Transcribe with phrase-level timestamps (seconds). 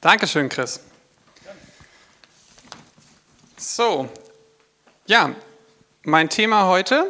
[0.00, 0.78] Dankeschön, Chris.
[3.56, 4.08] So,
[5.06, 5.32] ja,
[6.04, 7.04] mein Thema heute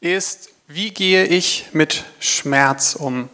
[0.00, 3.28] ist, wie gehe ich mit Schmerz um?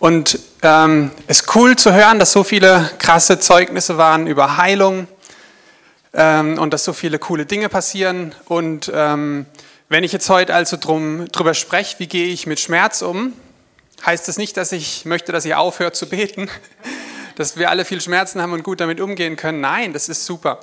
[0.00, 5.06] Und ähm, es ist cool zu hören, dass so viele krasse Zeugnisse waren über Heilung
[6.14, 8.34] ähm, und dass so viele coole Dinge passieren.
[8.46, 9.46] Und ähm,
[9.88, 13.34] wenn ich jetzt heute also drum, drüber spreche, wie gehe ich mit Schmerz um,
[14.04, 16.48] heißt das nicht, dass ich möchte, dass ihr aufhört zu beten,
[17.36, 19.60] dass wir alle viel Schmerzen haben und gut damit umgehen können.
[19.60, 20.60] Nein, das ist super.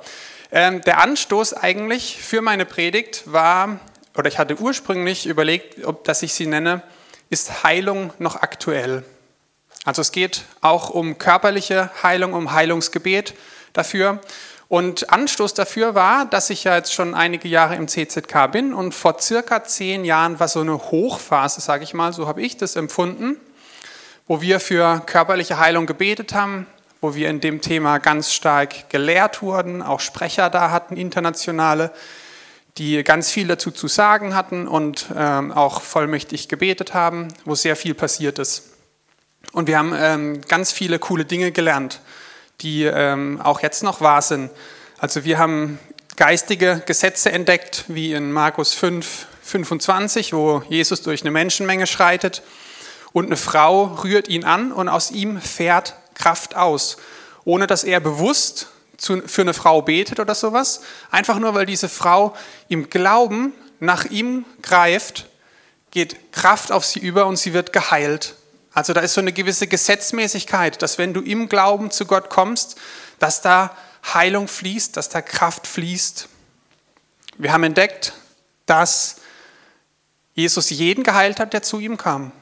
[0.50, 3.80] Ähm, der Anstoß eigentlich für meine Predigt war,
[4.16, 6.82] oder ich hatte ursprünglich überlegt, ob dass ich sie nenne,
[7.30, 9.04] ist Heilung noch aktuell?
[9.84, 13.34] Also es geht auch um körperliche Heilung, um Heilungsgebet
[13.72, 14.20] dafür.
[14.72, 18.94] Und Anstoß dafür war, dass ich ja jetzt schon einige Jahre im CZK bin und
[18.94, 22.74] vor circa zehn Jahren war so eine Hochphase, sage ich mal, so habe ich das
[22.76, 23.36] empfunden,
[24.26, 26.66] wo wir für körperliche Heilung gebetet haben,
[27.02, 31.90] wo wir in dem Thema ganz stark gelehrt wurden, auch Sprecher da hatten, internationale,
[32.78, 37.76] die ganz viel dazu zu sagen hatten und ähm, auch vollmächtig gebetet haben, wo sehr
[37.76, 38.70] viel passiert ist.
[39.52, 42.00] Und wir haben ähm, ganz viele coole Dinge gelernt
[42.60, 44.50] die ähm, auch jetzt noch wahr sind.
[44.98, 45.78] Also wir haben
[46.16, 52.42] geistige Gesetze entdeckt, wie in Markus 5, 25, wo Jesus durch eine Menschenmenge schreitet
[53.12, 56.96] und eine Frau rührt ihn an und aus ihm fährt Kraft aus,
[57.44, 60.82] ohne dass er bewusst für eine Frau betet oder sowas.
[61.10, 62.34] Einfach nur, weil diese Frau
[62.68, 65.26] im Glauben nach ihm greift,
[65.90, 68.36] geht Kraft auf sie über und sie wird geheilt.
[68.74, 72.76] Also da ist so eine gewisse Gesetzmäßigkeit, dass wenn du im Glauben zu Gott kommst,
[73.18, 73.76] dass da
[74.14, 76.28] Heilung fließt, dass da Kraft fließt.
[77.38, 78.14] Wir haben entdeckt,
[78.66, 79.16] dass
[80.34, 82.32] Jesus jeden geheilt hat, der zu ihm kam.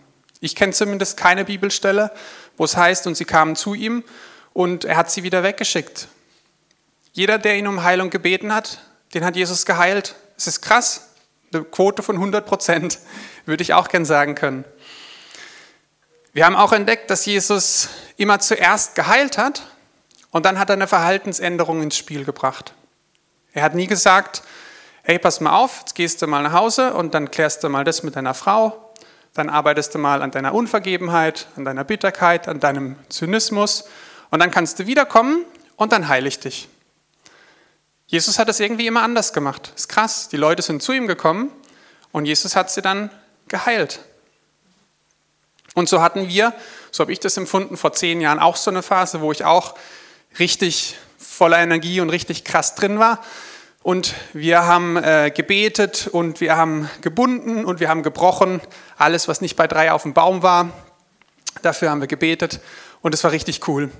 [0.40, 2.12] Ich kenne zumindest keine Bibelstelle,
[2.56, 4.04] wo es heißt, und sie kamen zu ihm
[4.52, 6.08] und er hat sie wieder weggeschickt.
[7.12, 8.80] Jeder, der ihn um Heilung gebeten hat,
[9.14, 10.14] den hat Jesus geheilt.
[10.36, 11.08] Es ist krass,
[11.52, 12.98] eine Quote von 100 Prozent,
[13.44, 14.64] würde ich auch gern sagen können.
[16.32, 19.66] Wir haben auch entdeckt, dass Jesus immer zuerst geheilt hat
[20.30, 22.72] und dann hat er eine Verhaltensänderung ins Spiel gebracht.
[23.52, 24.44] Er hat nie gesagt,
[25.02, 27.82] hey, pass mal auf, jetzt gehst du mal nach Hause und dann klärst du mal
[27.82, 28.92] das mit deiner Frau,
[29.34, 33.88] dann arbeitest du mal an deiner Unvergebenheit, an deiner Bitterkeit, an deinem Zynismus
[34.30, 36.68] und dann kannst du wiederkommen und dann heile ich dich.
[38.06, 39.72] Jesus hat das irgendwie immer anders gemacht.
[39.74, 40.28] Ist krass.
[40.28, 41.50] Die Leute sind zu ihm gekommen
[42.12, 43.10] und Jesus hat sie dann
[43.48, 44.00] geheilt.
[45.74, 46.52] Und so hatten wir,
[46.90, 49.74] so habe ich das empfunden, vor zehn Jahren auch so eine Phase, wo ich auch
[50.38, 53.20] richtig voller Energie und richtig krass drin war.
[53.82, 58.60] Und wir haben äh, gebetet und wir haben gebunden und wir haben gebrochen.
[58.98, 60.70] Alles, was nicht bei drei auf dem Baum war,
[61.62, 62.60] dafür haben wir gebetet.
[63.00, 63.90] Und es war richtig cool.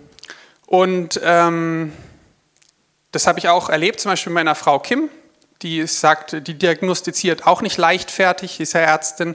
[0.66, 1.92] Und ähm,
[3.10, 5.08] das habe ich auch erlebt, zum Beispiel mit meiner Frau Kim.
[5.62, 9.34] Die sagt, die diagnostiziert auch nicht leichtfertig, sie ist ja Ärztin.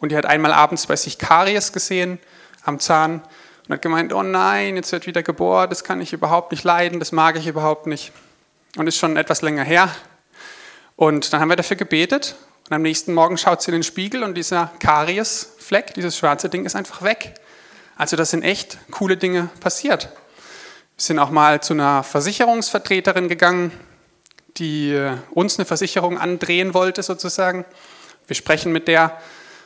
[0.00, 2.18] Und die hat einmal abends bei sich Karies gesehen
[2.64, 3.22] am Zahn
[3.68, 6.98] und hat gemeint, oh nein, jetzt wird wieder gebohrt, das kann ich überhaupt nicht leiden,
[6.98, 8.12] das mag ich überhaupt nicht.
[8.76, 9.94] Und ist schon etwas länger her.
[10.96, 12.36] Und dann haben wir dafür gebetet
[12.68, 16.64] und am nächsten Morgen schaut sie in den Spiegel und dieser Kariesfleck, dieses schwarze Ding
[16.64, 17.34] ist einfach weg.
[17.96, 20.04] Also das sind echt coole Dinge passiert.
[20.04, 20.12] Wir
[20.96, 23.72] sind auch mal zu einer Versicherungsvertreterin gegangen,
[24.56, 27.64] die äh, uns eine Versicherung andrehen wollte sozusagen.
[28.26, 29.18] Wir sprechen mit der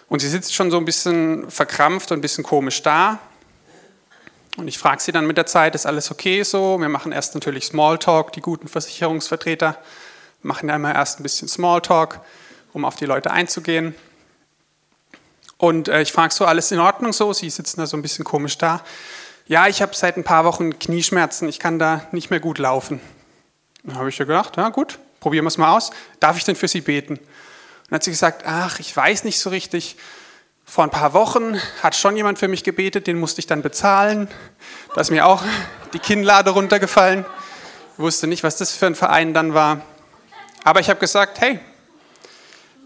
[0.09, 3.19] und sie sitzt schon so ein bisschen verkrampft und ein bisschen komisch da.
[4.56, 6.78] Und ich frage sie dann mit der Zeit, ist alles okay so?
[6.81, 9.78] Wir machen erst natürlich Smalltalk, die guten Versicherungsvertreter
[10.44, 12.20] machen ja immer erst ein bisschen Smalltalk,
[12.72, 13.94] um auf die Leute einzugehen.
[15.56, 17.32] Und äh, ich frage so, alles in Ordnung so?
[17.32, 18.82] Sie sitzen da so ein bisschen komisch da.
[19.47, 23.00] Ja, ich habe seit ein paar Wochen Knieschmerzen, ich kann da nicht mehr gut laufen.
[23.82, 25.91] Dann habe ich ja gedacht, ja gut, probieren wir es mal aus.
[26.21, 27.19] Darf ich denn für Sie beten?
[27.89, 29.97] Dann hat sie gesagt, ach, ich weiß nicht so richtig.
[30.65, 34.28] Vor ein paar Wochen hat schon jemand für mich gebetet, den musste ich dann bezahlen.
[34.95, 35.43] Da ist mir auch
[35.93, 37.25] die Kinnlade runtergefallen.
[37.92, 39.83] Ich wusste nicht, was das für ein Verein dann war.
[40.65, 41.60] Aber ich habe gesagt, hey,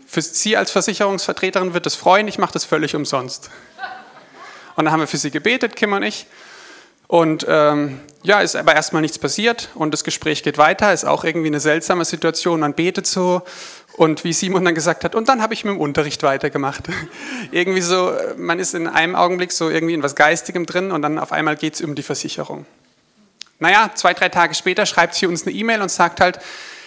[0.07, 3.51] für Sie als Versicherungsvertreterin wird es freuen, ich mache das völlig umsonst.
[4.79, 6.27] Und dann haben wir für sie gebetet, Kim und ich.
[7.09, 10.93] Und ähm, ja, ist aber erstmal nichts passiert und das Gespräch geht weiter.
[10.93, 12.61] Ist auch irgendwie eine seltsame Situation.
[12.61, 13.43] Man betet so
[13.99, 16.85] und wie Simon dann gesagt hat, und dann habe ich mit dem Unterricht weitergemacht.
[17.51, 21.19] irgendwie so, man ist in einem Augenblick so irgendwie in was Geistigem drin und dann
[21.19, 22.65] auf einmal geht es um die Versicherung.
[23.59, 26.39] Naja, zwei, drei Tage später schreibt sie uns eine E-Mail und sagt halt,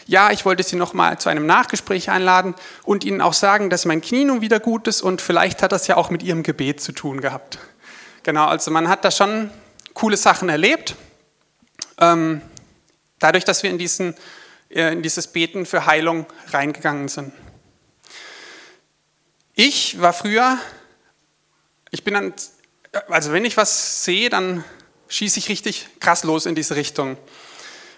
[0.08, 3.86] ja, ich wollte Sie noch mal zu einem Nachgespräch einladen und Ihnen auch sagen, dass
[3.86, 6.81] mein Knie nun wieder gut ist und vielleicht hat das ja auch mit Ihrem Gebet
[6.81, 7.60] zu tun gehabt.
[8.24, 9.52] Genau, also man hat da schon
[9.94, 10.96] coole Sachen erlebt.
[12.00, 12.42] Ähm,
[13.19, 14.16] dadurch, dass wir in, diesen,
[14.73, 17.33] in dieses Beten für Heilung reingegangen sind.
[19.53, 20.57] Ich war früher,
[21.91, 22.33] ich bin dann,
[23.09, 24.63] also wenn ich was sehe, dann
[25.09, 27.18] schieße ich richtig krass los in diese Richtung.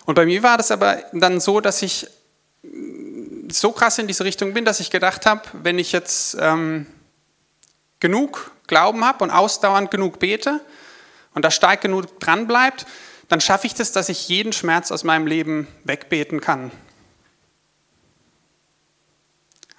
[0.06, 2.08] Und bei mir war das aber dann so, dass ich
[3.52, 6.88] so krass in diese Richtung bin, dass ich gedacht habe, wenn ich jetzt ähm,
[8.00, 10.60] genug Glauben habe und ausdauernd genug bete
[11.34, 12.86] und da stark genug dran bleibt,
[13.30, 16.72] dann schaffe ich das, dass ich jeden Schmerz aus meinem Leben wegbeten kann.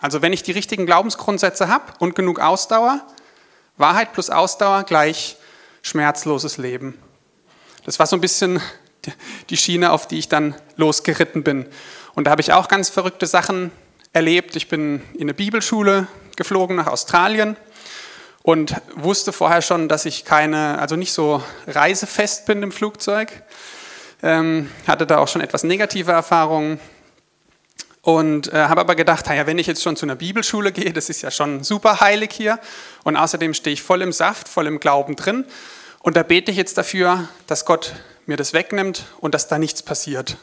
[0.01, 3.01] Also wenn ich die richtigen Glaubensgrundsätze habe und genug Ausdauer,
[3.77, 5.37] Wahrheit plus Ausdauer gleich
[5.83, 6.99] schmerzloses Leben.
[7.85, 8.61] Das war so ein bisschen
[9.51, 11.67] die Schiene, auf die ich dann losgeritten bin.
[12.15, 13.71] Und da habe ich auch ganz verrückte Sachen
[14.13, 14.57] erlebt.
[14.57, 16.07] Ich bin in eine Bibelschule
[16.37, 17.57] geflogen nach Australien
[18.45, 23.33] und wusste vorher schon, dass ich keine, also nicht so reisefest bin im Flugzeug.
[24.23, 26.79] Ähm, hatte da auch schon etwas negative Erfahrungen
[28.03, 31.09] und äh, habe aber gedacht, naja, wenn ich jetzt schon zu einer Bibelschule gehe, das
[31.09, 32.61] ist ja schon super heilig hier
[33.03, 35.47] und außerdem stehe ich voll im Saft, voll im Glauben drin
[36.01, 37.95] und da bete ich jetzt dafür, dass Gott
[38.27, 40.37] mir das wegnimmt und dass da nichts passiert.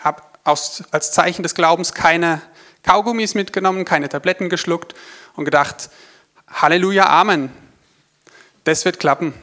[0.00, 2.40] Habe als Zeichen des Glaubens keine
[2.82, 4.94] Kaugummis mitgenommen, keine Tabletten geschluckt
[5.36, 5.90] und gedacht,
[6.50, 7.50] Halleluja, Amen.
[8.64, 9.34] Das wird klappen.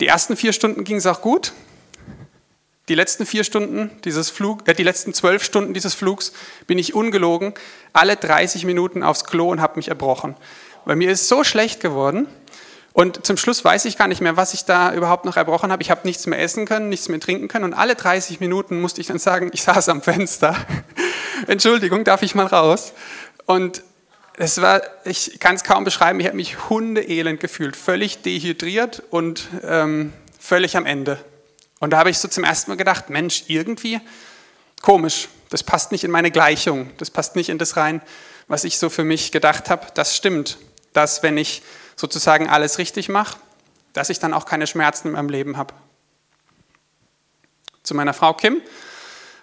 [0.00, 1.52] Die ersten vier Stunden ging es auch gut.
[2.88, 6.32] Die letzten vier Stunden dieses Flug, äh, die letzten zwölf Stunden dieses Flugs
[6.66, 7.54] bin ich ungelogen
[7.92, 10.36] alle 30 Minuten aufs Klo und habe mich erbrochen.
[10.84, 12.26] Weil mir ist so schlecht geworden.
[12.92, 15.82] Und zum Schluss weiß ich gar nicht mehr, was ich da überhaupt noch erbrochen habe.
[15.82, 17.64] Ich habe nichts mehr essen können, nichts mehr trinken können.
[17.64, 20.56] Und alle 30 Minuten musste ich dann sagen, ich saß am Fenster.
[21.46, 22.92] Entschuldigung, darf ich mal raus?
[23.44, 23.82] Und
[24.40, 29.48] es war, ich kann es kaum beschreiben, ich habe mich hundeelend gefühlt, völlig dehydriert und
[29.64, 31.18] ähm, völlig am Ende.
[31.80, 34.00] Und da habe ich so zum ersten Mal gedacht, Mensch, irgendwie
[34.80, 38.00] komisch, das passt nicht in meine Gleichung, das passt nicht in das rein,
[38.46, 39.86] was ich so für mich gedacht habe.
[39.94, 40.58] Das stimmt,
[40.92, 41.62] dass wenn ich
[41.96, 43.38] sozusagen alles richtig mache,
[43.92, 45.74] dass ich dann auch keine Schmerzen in meinem Leben habe.
[47.82, 48.60] Zu meiner Frau Kim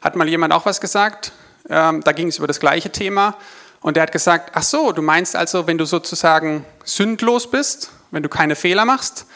[0.01, 1.33] hat mal jemand auch was gesagt,
[1.67, 3.37] ähm, da ging es über das gleiche Thema
[3.85, 8.23] und der hat gesagt, ach so, du meinst also, wenn du sozusagen sündlos bist, wenn
[8.23, 9.27] du keine Fehler machst,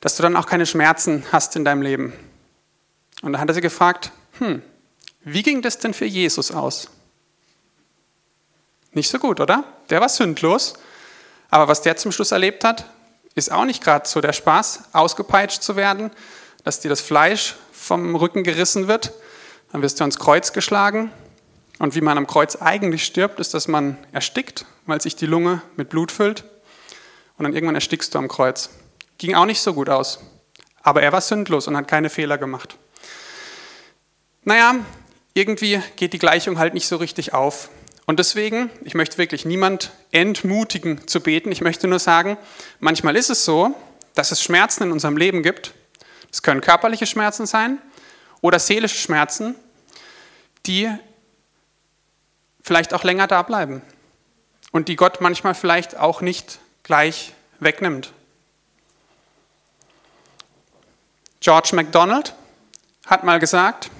[0.00, 2.12] dass du dann auch keine Schmerzen hast in deinem Leben.
[3.22, 4.10] Und da hat er sie gefragt,
[4.40, 4.62] hm,
[5.20, 6.88] wie ging das denn für Jesus aus?
[8.90, 9.62] Nicht so gut, oder?
[9.90, 10.74] Der war sündlos,
[11.48, 12.86] aber was der zum Schluss erlebt hat,
[13.36, 16.10] ist auch nicht gerade so der Spaß, ausgepeitscht zu werden,
[16.64, 19.12] dass dir das Fleisch vom Rücken gerissen wird,
[19.70, 21.12] dann wirst du ans Kreuz geschlagen
[21.78, 25.62] und wie man am Kreuz eigentlich stirbt, ist, dass man erstickt, weil sich die Lunge
[25.76, 26.44] mit Blut füllt.
[27.36, 28.70] Und dann irgendwann erstickst du am Kreuz.
[29.18, 30.20] Ging auch nicht so gut aus.
[30.82, 32.76] Aber er war sündlos und hat keine Fehler gemacht.
[34.44, 34.76] Naja,
[35.32, 37.70] irgendwie geht die Gleichung halt nicht so richtig auf.
[38.06, 41.50] Und deswegen, ich möchte wirklich niemand entmutigen zu beten.
[41.50, 42.36] Ich möchte nur sagen,
[42.78, 43.74] manchmal ist es so,
[44.14, 45.72] dass es Schmerzen in unserem Leben gibt.
[46.30, 47.78] Es können körperliche Schmerzen sein
[48.42, 49.54] oder seelische Schmerzen,
[50.66, 50.90] die
[52.64, 53.82] vielleicht auch länger da bleiben
[54.72, 58.12] und die Gott manchmal vielleicht auch nicht gleich wegnimmt.
[61.40, 62.34] George MacDonald
[63.06, 63.90] hat mal gesagt,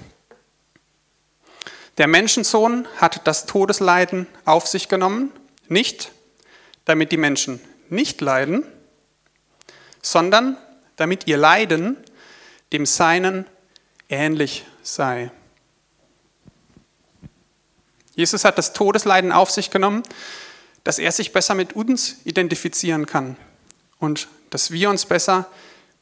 [1.97, 5.31] der Menschensohn hat das Todesleiden auf sich genommen,
[5.69, 6.11] nicht
[6.83, 8.65] damit die Menschen nicht leiden,
[10.01, 10.57] sondern
[10.97, 11.97] damit ihr Leiden
[12.73, 13.45] dem Seinen
[14.09, 15.31] ähnlich sei.
[18.15, 20.03] Jesus hat das Todesleiden auf sich genommen,
[20.83, 23.35] dass er sich besser mit uns identifizieren kann
[23.99, 25.49] und dass wir uns besser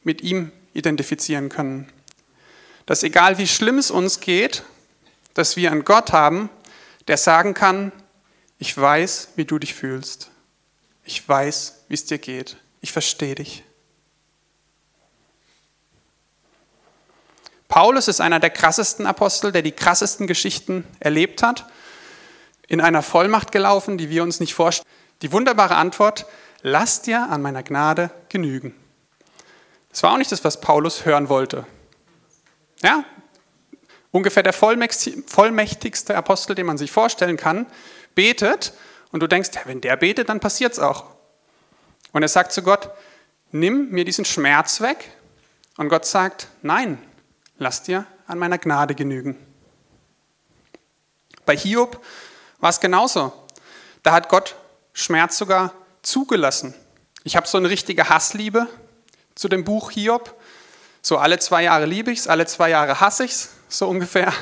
[0.04, 1.90] mit ihm identifizieren können.
[2.86, 4.62] Dass egal wie schlimm es uns geht,
[5.32, 6.50] dass wir einen Gott haben,
[7.08, 7.92] der sagen kann,
[8.58, 10.30] ich weiß, wie du dich fühlst.
[11.04, 12.56] Ich weiß, wie es dir geht.
[12.80, 13.64] Ich verstehe dich.
[17.68, 21.66] Paulus ist einer der krassesten Apostel, der die krassesten Geschichten erlebt hat
[22.68, 24.88] in einer Vollmacht gelaufen, die wir uns nicht vorstellen.
[25.22, 26.26] Die wunderbare Antwort,
[26.62, 28.74] lass dir an meiner Gnade genügen.
[29.90, 31.66] Das war auch nicht das, was Paulus hören wollte.
[32.82, 33.04] Ja,
[34.10, 37.66] ungefähr der vollmächtigste Apostel, den man sich vorstellen kann,
[38.14, 38.72] betet
[39.12, 41.06] und du denkst, wenn der betet, dann passiert es auch.
[42.12, 42.90] Und er sagt zu Gott,
[43.52, 45.10] nimm mir diesen Schmerz weg.
[45.76, 46.98] Und Gott sagt, nein,
[47.58, 49.36] lass dir an meiner Gnade genügen.
[51.46, 52.04] Bei Hiob
[52.64, 53.30] war es genauso.
[54.02, 54.56] Da hat Gott
[54.94, 56.74] Schmerz sogar zugelassen.
[57.22, 58.66] Ich habe so eine richtige Hassliebe
[59.34, 60.34] zu dem Buch Hiob.
[61.02, 64.32] So alle zwei Jahre liebe ich es, alle zwei Jahre hasse ich es, so ungefähr.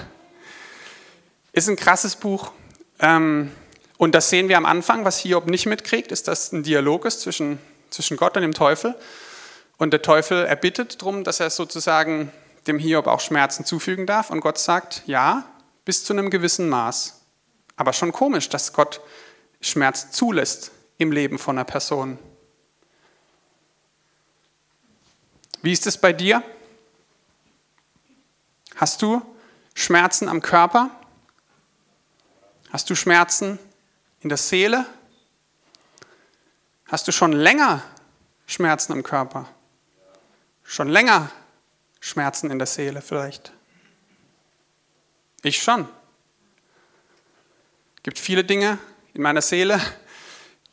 [1.52, 2.52] Ist ein krasses Buch.
[3.00, 3.50] Ähm,
[3.98, 7.22] und das sehen wir am Anfang, was Hiob nicht mitkriegt, ist, dass ein Dialog ist
[7.22, 7.58] zwischen,
[7.90, 8.94] zwischen Gott und dem Teufel.
[9.78, 12.30] Und der Teufel erbittet darum, dass er sozusagen
[12.68, 14.30] dem Hiob auch Schmerzen zufügen darf.
[14.30, 15.44] Und Gott sagt, ja,
[15.84, 17.21] bis zu einem gewissen Maß.
[17.82, 19.00] Aber schon komisch, dass Gott
[19.60, 22.16] Schmerz zulässt im Leben von einer Person.
[25.62, 26.44] Wie ist es bei dir?
[28.76, 29.20] Hast du
[29.74, 30.90] Schmerzen am Körper?
[32.70, 33.58] Hast du Schmerzen
[34.20, 34.86] in der Seele?
[36.86, 37.82] Hast du schon länger
[38.46, 39.48] Schmerzen am Körper?
[40.62, 41.32] Schon länger
[41.98, 43.52] Schmerzen in der Seele vielleicht?
[45.42, 45.88] Ich schon.
[48.02, 48.78] Es gibt viele Dinge
[49.14, 49.80] in meiner Seele,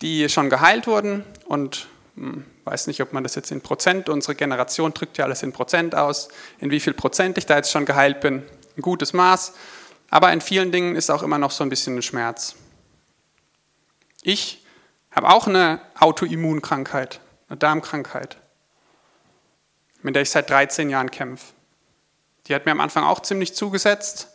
[0.01, 4.33] die schon geheilt wurden und hm, weiß nicht, ob man das jetzt in Prozent, unsere
[4.33, 7.86] Generation drückt ja alles in Prozent aus, in wie viel Prozent ich da jetzt schon
[7.86, 8.41] geheilt bin,
[8.75, 9.53] ein gutes Maß,
[10.09, 12.55] aber in vielen Dingen ist auch immer noch so ein bisschen ein Schmerz.
[14.24, 14.65] Ich
[15.12, 18.38] habe auch eine Autoimmunkrankheit, eine Darmkrankheit,
[20.01, 21.53] mit der ich seit 13 Jahren kämpfe.
[22.48, 24.29] Die hat mir am Anfang auch ziemlich zugesetzt,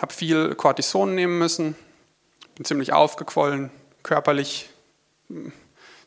[0.00, 1.76] habe viel Cortison nehmen müssen,
[2.54, 3.70] bin ziemlich aufgequollen,
[4.02, 4.70] körperlich
[5.28, 5.52] hm,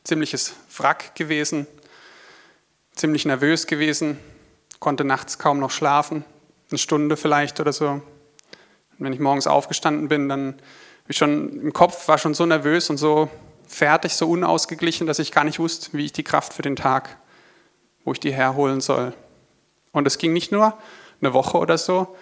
[0.03, 1.67] ziemliches Wrack gewesen,
[2.95, 4.19] ziemlich nervös gewesen,
[4.79, 6.25] konnte nachts kaum noch schlafen,
[6.69, 7.87] eine Stunde vielleicht oder so.
[7.87, 8.03] Und
[8.99, 10.55] wenn ich morgens aufgestanden bin, dann
[11.07, 13.29] ich schon im Kopf war schon so nervös und so
[13.67, 17.17] fertig, so unausgeglichen, dass ich gar nicht wusste, wie ich die Kraft für den Tag,
[18.03, 19.13] wo ich die herholen soll.
[19.91, 20.77] Und es ging nicht nur
[21.21, 22.15] eine Woche oder so,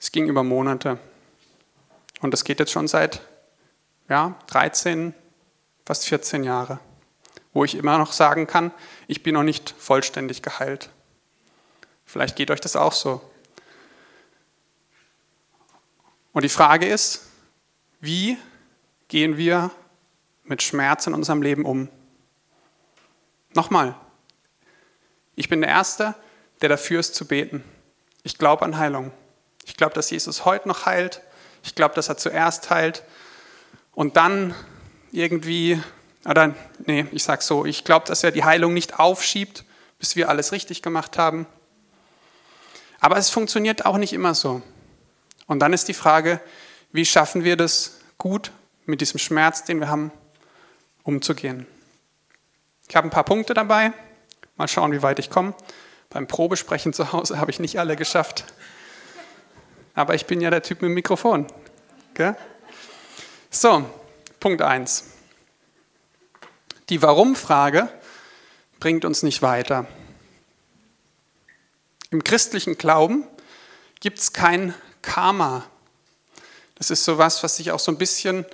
[0.00, 0.98] es ging über Monate.
[2.20, 3.22] Und das geht jetzt schon seit
[4.08, 5.14] ja, 13,
[5.84, 6.78] fast 14 Jahre
[7.56, 8.70] wo ich immer noch sagen kann,
[9.06, 10.90] ich bin noch nicht vollständig geheilt.
[12.04, 13.22] Vielleicht geht euch das auch so.
[16.34, 17.30] Und die Frage ist,
[17.98, 18.36] wie
[19.08, 19.70] gehen wir
[20.44, 21.88] mit Schmerz in unserem Leben um?
[23.54, 23.94] Nochmal,
[25.34, 26.14] ich bin der Erste,
[26.60, 27.64] der dafür ist zu beten.
[28.22, 29.12] Ich glaube an Heilung.
[29.64, 31.22] Ich glaube, dass Jesus heute noch heilt.
[31.66, 33.02] Ich glaube, dass er zuerst heilt
[33.92, 34.54] und dann
[35.12, 35.78] irgendwie
[36.28, 36.54] oder,
[36.84, 39.64] nee, ich sage so, ich glaube, dass er die Heilung nicht aufschiebt,
[39.98, 41.46] bis wir alles richtig gemacht haben.
[42.98, 44.62] Aber es funktioniert auch nicht immer so.
[45.46, 46.40] Und dann ist die Frage,
[46.90, 48.50] wie schaffen wir das gut
[48.86, 50.10] mit diesem Schmerz, den wir haben,
[51.04, 51.66] umzugehen.
[52.88, 53.92] Ich habe ein paar Punkte dabei.
[54.56, 55.54] Mal schauen, wie weit ich komme.
[56.10, 58.44] Beim Probesprechen zu Hause habe ich nicht alle geschafft.
[59.96, 61.46] Aber ich bin ja der Typ mit dem Mikrofon.
[62.12, 62.34] Okay?
[63.50, 63.88] So,
[64.38, 65.04] Punkt 1.
[66.90, 67.88] Die Warum-Frage
[68.78, 69.86] bringt uns nicht weiter.
[72.10, 73.26] Im christlichen Glauben
[74.00, 75.64] gibt es kein Karma.
[76.74, 78.44] Das ist sowas, was sich auch so ein bisschen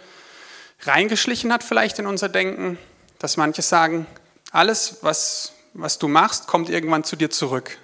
[0.83, 2.79] reingeschlichen hat vielleicht in unser Denken,
[3.19, 4.07] dass manche sagen,
[4.53, 7.79] alles, was, was du machst, kommt irgendwann zu dir zurück.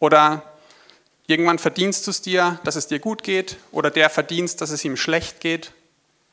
[0.00, 0.53] Oder
[1.26, 4.84] irgendwann verdienst du es dir, dass es dir gut geht, oder der verdienst, dass es
[4.84, 5.72] ihm schlecht geht.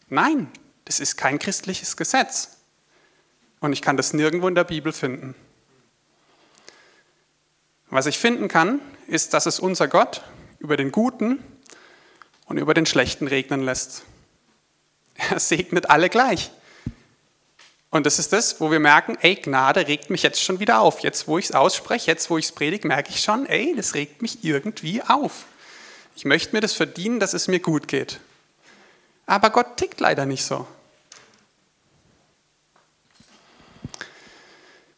[0.10, 0.50] Nein,
[0.86, 2.58] das ist kein christliches Gesetz.
[3.60, 5.36] Und ich kann das nirgendwo in der Bibel finden.
[7.90, 10.22] Was ich finden kann, ist, dass es unser Gott
[10.60, 11.44] über den Guten
[12.46, 14.04] und über den Schlechten regnen lässt.
[15.16, 16.52] Er segnet alle gleich.
[17.92, 21.02] Und das ist das, wo wir merken, ey, Gnade regt mich jetzt schon wieder auf.
[21.02, 23.94] Jetzt, wo ich es ausspreche, jetzt, wo ich es predige, merke ich schon, ey, das
[23.96, 25.46] regt mich irgendwie auf.
[26.16, 28.22] Ich möchte mir das verdienen, dass es mir gut geht.
[29.26, 30.66] Aber Gott tickt leider nicht so.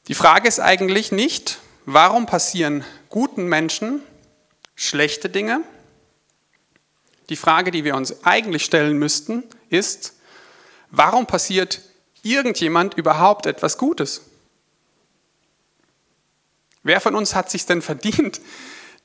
[0.07, 4.03] Die Frage ist eigentlich nicht, warum passieren guten Menschen
[4.75, 5.61] schlechte Dinge?
[7.29, 10.13] Die Frage, die wir uns eigentlich stellen müssten, ist,
[10.91, 11.81] warum passiert
[12.23, 14.21] irgendjemand überhaupt etwas Gutes?
[16.81, 18.41] Wer von uns hat sich denn verdient,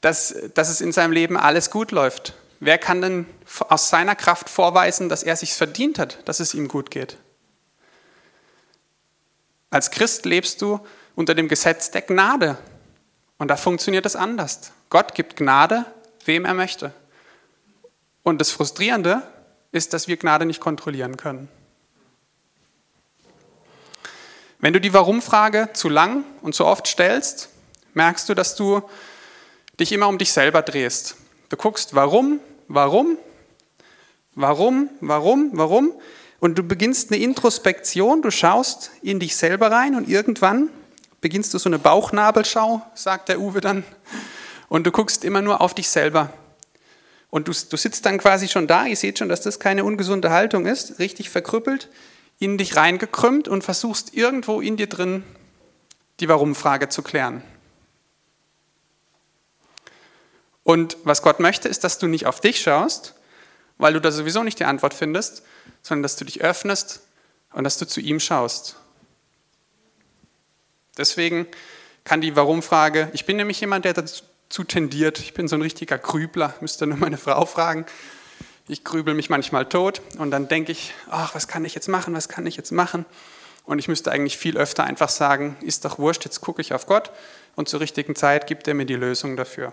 [0.01, 2.35] dass, dass es in seinem Leben alles gut läuft?
[2.61, 3.27] Wer kann denn
[3.69, 7.19] aus seiner Kraft vorweisen, dass er sich verdient hat, dass es ihm gut geht?
[9.71, 10.81] Als Christ lebst du
[11.15, 12.59] unter dem Gesetz der Gnade.
[13.39, 14.73] Und da funktioniert es anders.
[14.91, 15.85] Gott gibt Gnade,
[16.25, 16.93] wem er möchte.
[18.23, 19.23] Und das Frustrierende
[19.71, 21.49] ist, dass wir Gnade nicht kontrollieren können.
[24.61, 27.49] Wenn du die Warum-Frage zu lang und zu oft stellst,
[27.95, 28.83] merkst du, dass du
[29.79, 31.15] dich immer um dich selber drehst.
[31.49, 33.19] Du guckst, warum, warum,
[34.35, 35.93] warum, warum, warum.
[36.41, 40.71] Und du beginnst eine Introspektion, du schaust in dich selber rein und irgendwann
[41.21, 43.85] beginnst du so eine Bauchnabelschau, sagt der Uwe dann,
[44.69, 46.33] und du guckst immer nur auf dich selber.
[47.31, 50.31] Und du, du sitzt dann quasi schon da, ihr seht schon, dass das keine ungesunde
[50.31, 51.89] Haltung ist, richtig verkrüppelt,
[52.39, 55.25] in dich reingekrümmt und versuchst irgendwo in dir drin
[56.21, 57.43] die Warum-Frage zu klären.
[60.63, 63.15] Und was Gott möchte, ist, dass du nicht auf dich schaust,
[63.79, 65.43] weil du da sowieso nicht die Antwort findest,
[65.83, 67.01] sondern dass du dich öffnest
[67.53, 68.77] und dass du zu ihm schaust.
[70.99, 71.47] Deswegen
[72.05, 75.97] kann die Warum-Frage, ich bin nämlich jemand, der dazu tendiert, ich bin so ein richtiger
[75.97, 77.87] Grübler, müsste nur meine Frau fragen.
[78.71, 82.15] Ich grübel mich manchmal tot und dann denke ich, ach, was kann ich jetzt machen,
[82.15, 83.07] was kann ich jetzt machen?
[83.65, 86.85] Und ich müsste eigentlich viel öfter einfach sagen, ist doch wurscht, jetzt gucke ich auf
[86.85, 87.11] Gott
[87.57, 89.73] und zur richtigen Zeit gibt er mir die Lösung dafür.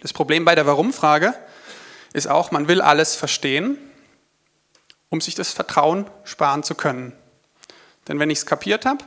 [0.00, 1.34] Das Problem bei der Warum-Frage
[2.14, 3.76] ist auch, man will alles verstehen,
[5.10, 7.12] um sich das Vertrauen sparen zu können.
[8.08, 9.04] Denn wenn ich es kapiert habe,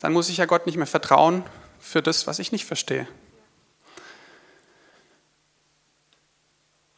[0.00, 1.44] dann muss ich ja Gott nicht mehr vertrauen
[1.78, 3.06] für das, was ich nicht verstehe.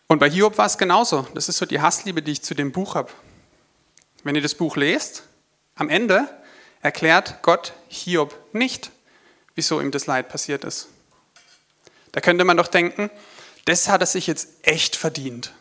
[0.09, 1.27] Und bei Hiob war es genauso.
[1.35, 3.11] Das ist so die Hassliebe, die ich zu dem Buch habe.
[4.23, 5.25] Wenn ihr das Buch lest,
[5.75, 6.29] am Ende
[6.81, 8.91] erklärt Gott Hiob nicht,
[9.55, 10.89] wieso ihm das Leid passiert ist.
[12.13, 13.11] Da könnte man doch denken,
[13.65, 15.53] das hat er sich jetzt echt verdient.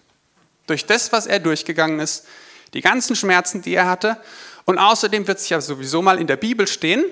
[0.67, 2.25] Durch das, was er durchgegangen ist,
[2.73, 4.17] die ganzen Schmerzen, die er hatte.
[4.65, 7.03] Und außerdem wird es ja sowieso mal in der Bibel stehen.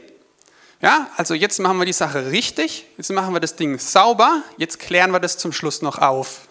[0.82, 4.80] Ja, also jetzt machen wir die Sache richtig, jetzt machen wir das Ding sauber, jetzt
[4.80, 6.42] klären wir das zum Schluss noch auf.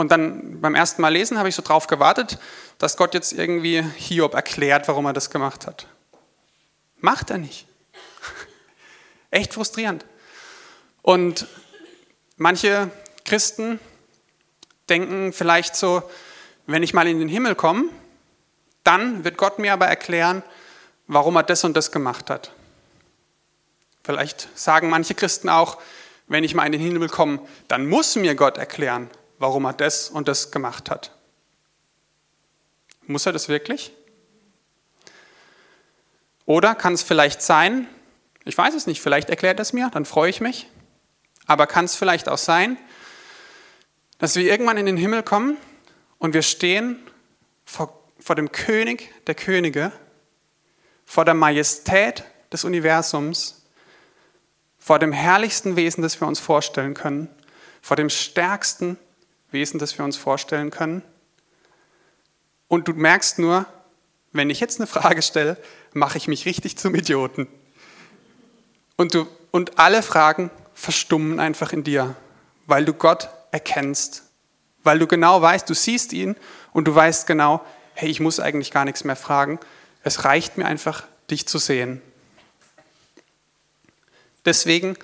[0.00, 2.38] Und dann beim ersten Mal lesen habe ich so drauf gewartet,
[2.78, 5.86] dass Gott jetzt irgendwie Hiob erklärt, warum er das gemacht hat.
[6.98, 7.66] Macht er nicht.
[9.30, 10.04] Echt frustrierend.
[11.02, 11.46] Und
[12.42, 12.90] Manche
[13.26, 13.78] Christen
[14.88, 16.02] denken vielleicht so,
[16.66, 17.84] wenn ich mal in den Himmel komme,
[18.82, 20.42] dann wird Gott mir aber erklären,
[21.06, 22.54] warum er das und das gemacht hat.
[24.02, 25.82] Vielleicht sagen manche Christen auch,
[26.28, 30.10] wenn ich mal in den Himmel komme, dann muss mir Gott erklären, warum er das
[30.10, 31.10] und das gemacht hat.
[33.06, 33.90] Muss er das wirklich?
[36.46, 37.88] Oder kann es vielleicht sein,
[38.44, 40.68] ich weiß es nicht, vielleicht erklärt er es mir, dann freue ich mich.
[41.46, 42.76] Aber kann es vielleicht auch sein,
[44.18, 45.56] dass wir irgendwann in den Himmel kommen
[46.18, 47.02] und wir stehen
[47.64, 49.90] vor, vor dem König der Könige,
[51.06, 53.64] vor der Majestät des Universums,
[54.78, 57.28] vor dem herrlichsten Wesen, das wir uns vorstellen können,
[57.80, 58.98] vor dem stärksten
[59.52, 61.02] Wesen, das wir uns vorstellen können.
[62.68, 63.66] Und du merkst nur,
[64.32, 65.56] wenn ich jetzt eine Frage stelle,
[65.92, 67.48] mache ich mich richtig zum Idioten.
[68.96, 72.14] Und, du, und alle Fragen verstummen einfach in dir,
[72.66, 74.22] weil du Gott erkennst,
[74.84, 76.36] weil du genau weißt, du siehst ihn
[76.72, 79.58] und du weißt genau, hey, ich muss eigentlich gar nichts mehr fragen,
[80.02, 82.00] es reicht mir einfach, dich zu sehen.
[84.44, 84.96] Deswegen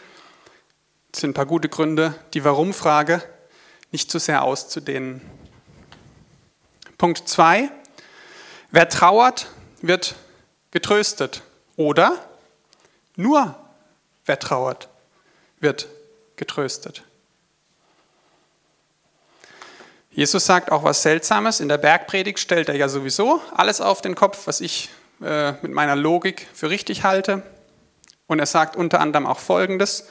[1.15, 3.23] sind ein paar gute Gründe, die Warum-Frage
[3.93, 5.21] nicht zu sehr auszudehnen.
[6.99, 7.71] Punkt 2.
[8.71, 9.49] Wer trauert,
[9.83, 10.17] wird
[10.71, 11.43] getröstet.
[11.77, 12.19] Oder
[13.17, 13.55] nur
[14.25, 14.89] wer trauert,
[15.61, 15.89] wird
[16.37, 17.03] getröstet.
[20.11, 21.61] Jesus sagt auch was Seltsames.
[21.61, 24.89] In der Bergpredigt stellt er ja sowieso alles auf den Kopf, was ich
[25.23, 27.43] äh, mit meiner Logik für richtig halte.
[28.27, 30.09] Und er sagt unter anderem auch Folgendes.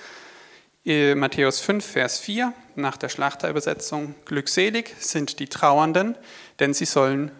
[0.83, 6.17] In Matthäus 5, Vers 4, nach der Schlachterübersetzung, Glückselig sind die Trauernden,
[6.59, 7.31] denn sie sollen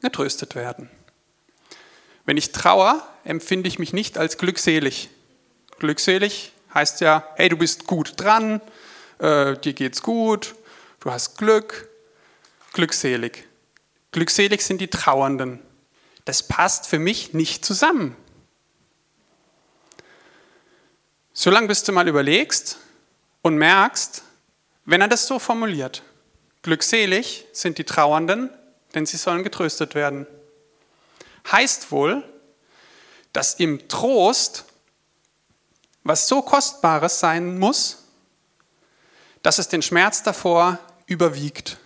[0.00, 0.90] getröstet werden.
[2.24, 5.08] Wenn ich trauer, empfinde ich mich nicht als glückselig.
[5.78, 8.60] Glückselig heißt ja, hey, du bist gut dran,
[9.18, 10.54] äh, dir geht's gut,
[11.00, 11.88] du hast Glück,
[12.72, 13.46] glückselig.
[14.12, 15.60] Glückselig sind die Trauernden.
[16.24, 18.16] Das passt für mich nicht zusammen.
[21.32, 22.78] Solange bis du mal überlegst
[23.42, 24.22] und merkst,
[24.90, 26.02] wenn er das so formuliert,
[26.62, 28.48] glückselig sind die Trauernden,
[28.94, 30.26] denn sie sollen getröstet werden.
[31.52, 32.24] Heißt wohl,
[33.34, 34.64] dass im Trost
[36.04, 38.04] was so Kostbares sein muss,
[39.42, 41.76] dass es den Schmerz davor überwiegt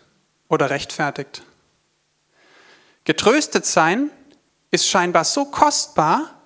[0.48, 1.42] oder rechtfertigt.
[3.02, 4.12] Getröstet sein
[4.70, 6.40] ist scheinbar so kostbar,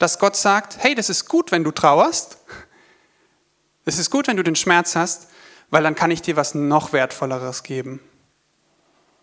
[0.00, 2.38] dass Gott sagt, hey, das ist gut, wenn du trauerst.
[3.84, 5.28] Es ist gut, wenn du den Schmerz hast,
[5.72, 7.98] weil dann kann ich dir was noch wertvolleres geben.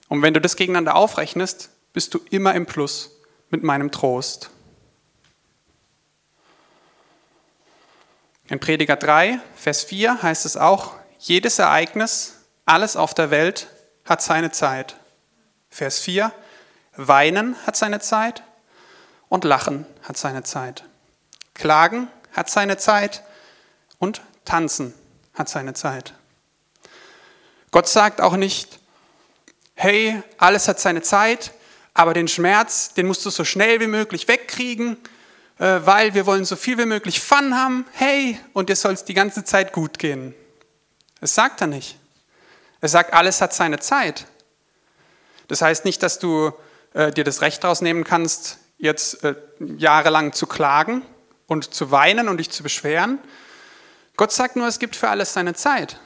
[0.08, 3.12] Und wenn du das gegeneinander aufrechnest, bist du immer im Plus
[3.52, 4.50] mit meinem Trost.
[8.48, 13.68] In Prediger 3, Vers 4 heißt es auch, jedes Ereignis, alles auf der Welt
[14.04, 14.98] hat seine Zeit.
[15.70, 16.32] Vers 4,
[16.96, 18.42] Weinen hat seine Zeit
[19.28, 20.84] und Lachen hat seine Zeit.
[21.54, 23.24] Klagen hat seine Zeit
[24.00, 24.96] und tanzen
[25.36, 26.16] hat seine Zeit.
[27.72, 28.80] Gott sagt auch nicht,
[29.76, 31.52] hey, alles hat seine Zeit,
[31.94, 34.98] aber den Schmerz, den musst du so schnell wie möglich wegkriegen,
[35.60, 39.06] äh, weil wir wollen so viel wie möglich Fun haben, hey, und dir soll es
[39.06, 40.34] die ganze Zeit gut gehen.
[41.22, 41.98] Das sagt er nicht.
[42.82, 44.26] Er sagt, alles hat seine Zeit.
[45.48, 46.54] Das heißt nicht, dass du
[46.94, 51.02] äh, dir das Recht rausnehmen kannst, jetzt äh, jahrelang zu klagen
[51.48, 53.20] und zu weinen und dich zu beschweren.
[54.16, 56.00] Gott sagt nur, es gibt für alles seine Zeit.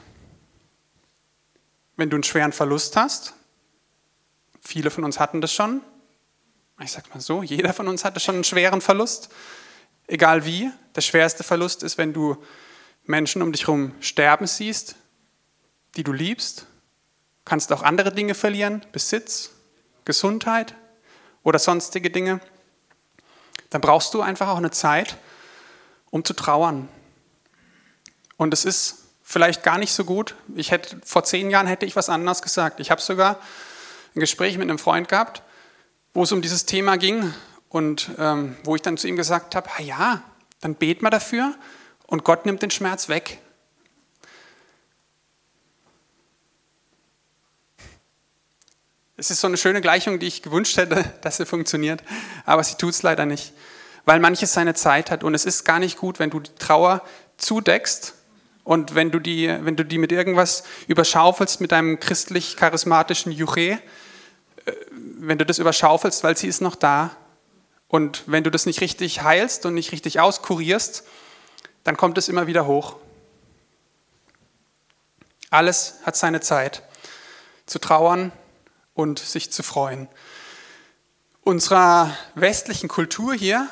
[1.96, 3.34] Wenn du einen schweren Verlust hast,
[4.60, 5.80] viele von uns hatten das schon,
[6.80, 9.28] ich sag mal so, jeder von uns hatte schon einen schweren Verlust,
[10.06, 10.70] egal wie.
[10.96, 12.36] Der schwerste Verlust ist, wenn du
[13.04, 14.96] Menschen um dich herum sterben siehst,
[15.96, 16.66] die du liebst.
[17.44, 19.50] Kannst auch andere Dinge verlieren, Besitz,
[20.04, 20.74] Gesundheit
[21.42, 22.40] oder sonstige Dinge.
[23.70, 25.16] Dann brauchst du einfach auch eine Zeit,
[26.10, 26.88] um zu trauern.
[28.36, 30.36] Und es ist vielleicht gar nicht so gut.
[30.54, 32.78] Ich hätte, vor zehn Jahren hätte ich was anderes gesagt.
[32.78, 33.40] Ich habe sogar
[34.14, 35.42] ein Gespräch mit einem Freund gehabt,
[36.12, 37.34] wo es um dieses Thema ging
[37.70, 40.22] und ähm, wo ich dann zu ihm gesagt habe, ja,
[40.60, 41.54] dann bet mal dafür
[42.06, 43.40] und Gott nimmt den Schmerz weg.
[49.16, 52.04] Es ist so eine schöne Gleichung, die ich gewünscht hätte, dass sie funktioniert,
[52.44, 53.54] aber sie tut es leider nicht,
[54.04, 57.02] weil manches seine Zeit hat und es ist gar nicht gut, wenn du die Trauer
[57.38, 58.14] zudeckst
[58.64, 63.78] und wenn du die, wenn du die mit irgendwas überschaufelst, mit deinem christlich-charismatischen Juche,
[64.64, 67.14] äh, wenn du das überschaufelst, weil sie ist noch da.
[67.88, 71.04] Und wenn du das nicht richtig heilst und nicht richtig auskurierst,
[71.84, 72.96] dann kommt es immer wieder hoch.
[75.50, 76.82] Alles hat seine Zeit.
[77.66, 78.32] Zu trauern
[78.94, 80.08] und sich zu freuen.
[81.42, 83.68] Unserer westlichen Kultur hier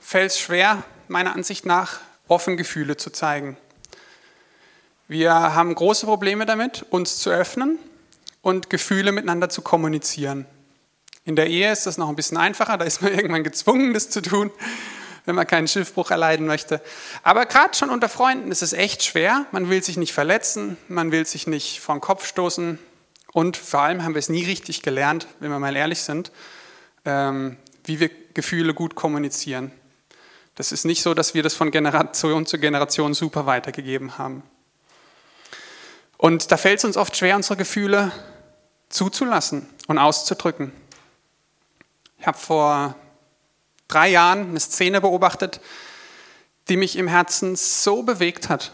[0.00, 3.56] fällt es schwer, meiner Ansicht nach, offen Gefühle zu zeigen.
[5.08, 7.78] Wir haben große Probleme damit, uns zu öffnen
[8.42, 10.46] und Gefühle miteinander zu kommunizieren.
[11.24, 14.10] In der Ehe ist das noch ein bisschen einfacher, da ist man irgendwann gezwungen, das
[14.10, 14.50] zu tun,
[15.24, 16.80] wenn man keinen Schiffbruch erleiden möchte.
[17.22, 19.46] Aber gerade schon unter Freunden ist es echt schwer.
[19.52, 22.80] Man will sich nicht verletzen, man will sich nicht vor den Kopf stoßen
[23.32, 26.32] und vor allem haben wir es nie richtig gelernt, wenn wir mal ehrlich sind,
[27.04, 29.70] ähm, wie wir Gefühle gut kommunizieren.
[30.56, 34.42] Das ist nicht so, dass wir das von Generation zu Generation super weitergegeben haben.
[36.18, 38.12] Und da fällt es uns oft schwer, unsere Gefühle
[38.88, 40.72] zuzulassen und auszudrücken.
[42.18, 42.94] Ich habe vor
[43.88, 45.60] drei Jahren eine Szene beobachtet,
[46.68, 48.72] die mich im Herzen so bewegt hat.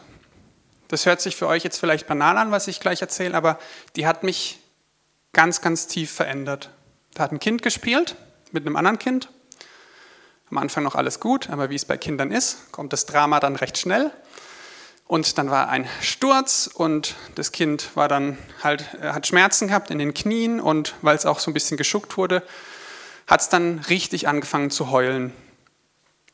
[0.88, 3.58] Das hört sich für euch jetzt vielleicht banal an, was ich gleich erzähle, aber
[3.96, 4.58] die hat mich
[5.32, 6.70] ganz, ganz tief verändert.
[7.14, 8.16] Da hat ein Kind gespielt
[8.52, 9.30] mit einem anderen Kind.
[10.50, 13.56] Am Anfang noch alles gut, aber wie es bei Kindern ist, kommt das Drama dann
[13.56, 14.10] recht schnell.
[15.12, 19.98] Und dann war ein Sturz und das Kind war dann halt, hat Schmerzen gehabt in
[19.98, 22.42] den Knien und weil es auch so ein bisschen geschuckt wurde,
[23.26, 25.34] hat es dann richtig angefangen zu heulen.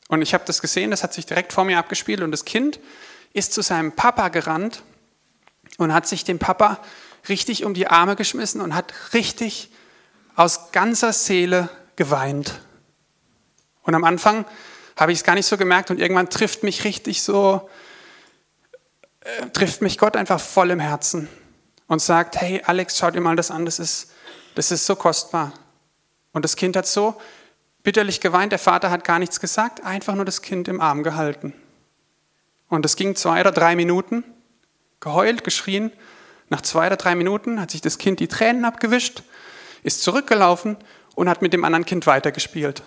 [0.07, 2.79] Und ich habe das gesehen, das hat sich direkt vor mir abgespielt und das Kind
[3.33, 4.85] ist zu seinem Papa gerannt
[5.79, 6.79] und hat sich dem Papa
[7.29, 9.73] richtig um die Arme geschmissen und hat richtig
[10.37, 12.61] aus ganzer Seele geweint.
[13.83, 14.45] Und am Anfang
[14.95, 17.69] habe ich es gar nicht so gemerkt und irgendwann trifft mich richtig so
[19.53, 21.29] trifft mich Gott einfach voll im Herzen
[21.87, 24.13] und sagt, hey Alex, schau dir mal das an, das ist,
[24.55, 25.53] das ist so kostbar.
[26.33, 27.21] Und das Kind hat so
[27.83, 31.55] bitterlich geweint, der Vater hat gar nichts gesagt, einfach nur das Kind im Arm gehalten.
[32.69, 34.25] Und das ging zwei oder drei Minuten,
[35.01, 35.91] geheult, geschrien.
[36.51, 39.23] Nach zwei oder drei Minuten hat sich das Kind die Tränen abgewischt,
[39.83, 40.77] ist zurückgelaufen
[41.15, 42.83] und hat mit dem anderen Kind weitergespielt.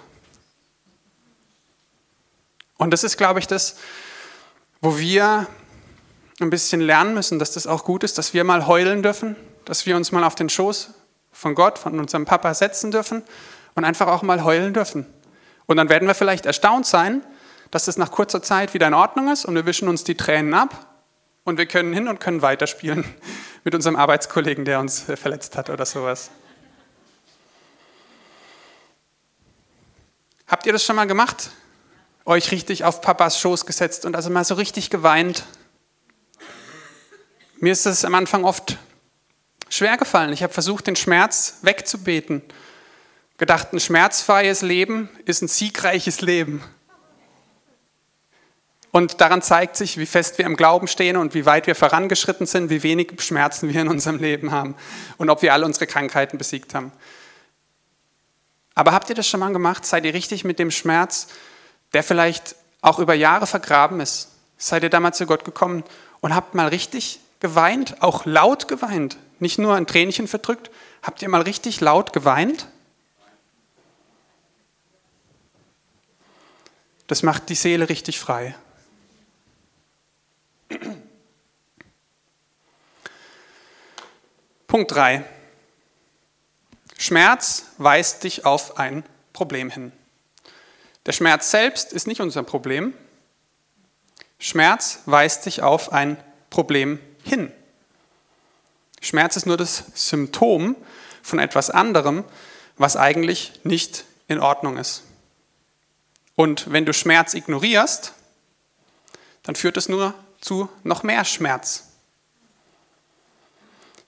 [2.77, 3.77] Und das ist, glaube ich, das,
[4.81, 5.47] wo wir
[6.43, 9.85] ein bisschen lernen müssen, dass das auch gut ist, dass wir mal heulen dürfen, dass
[9.85, 10.91] wir uns mal auf den Schoß
[11.31, 13.23] von Gott, von unserem Papa setzen dürfen
[13.75, 15.05] und einfach auch mal heulen dürfen.
[15.65, 17.25] Und dann werden wir vielleicht erstaunt sein,
[17.69, 20.53] dass das nach kurzer Zeit wieder in Ordnung ist und wir wischen uns die Tränen
[20.53, 20.87] ab
[21.43, 23.05] und wir können hin und können weiterspielen
[23.63, 26.31] mit unserem Arbeitskollegen, der uns verletzt hat oder sowas.
[30.47, 31.51] Habt ihr das schon mal gemacht?
[32.25, 35.45] Euch richtig auf Papas Schoß gesetzt und also mal so richtig geweint
[37.61, 38.77] mir ist es am Anfang oft
[39.69, 40.33] schwer gefallen.
[40.33, 42.41] Ich habe versucht, den Schmerz wegzubeten.
[43.37, 46.63] Gedacht, ein schmerzfreies Leben ist ein siegreiches Leben.
[48.89, 52.47] Und daran zeigt sich, wie fest wir im Glauben stehen und wie weit wir vorangeschritten
[52.47, 54.75] sind, wie wenig Schmerzen wir in unserem Leben haben
[55.17, 56.91] und ob wir alle unsere Krankheiten besiegt haben.
[58.73, 59.85] Aber habt ihr das schon mal gemacht?
[59.85, 61.27] Seid ihr richtig mit dem Schmerz,
[61.93, 64.29] der vielleicht auch über Jahre vergraben ist?
[64.57, 65.83] Seid ihr damals zu Gott gekommen
[66.21, 70.71] und habt mal richtig geweint, auch laut geweint, nicht nur ein Tränchen verdrückt?
[71.01, 72.69] Habt ihr mal richtig laut geweint?
[77.07, 78.55] Das macht die Seele richtig frei.
[84.67, 85.25] Punkt 3.
[86.97, 89.91] Schmerz weist dich auf ein Problem hin.
[91.07, 92.93] Der Schmerz selbst ist nicht unser Problem.
[94.37, 96.15] Schmerz weist dich auf ein
[96.51, 97.10] Problem hin.
[99.11, 100.75] Schmerz ist nur das Symptom
[101.21, 102.23] von etwas anderem,
[102.77, 105.03] was eigentlich nicht in Ordnung ist.
[106.35, 108.13] Und wenn du Schmerz ignorierst,
[109.43, 111.87] dann führt es nur zu noch mehr Schmerz.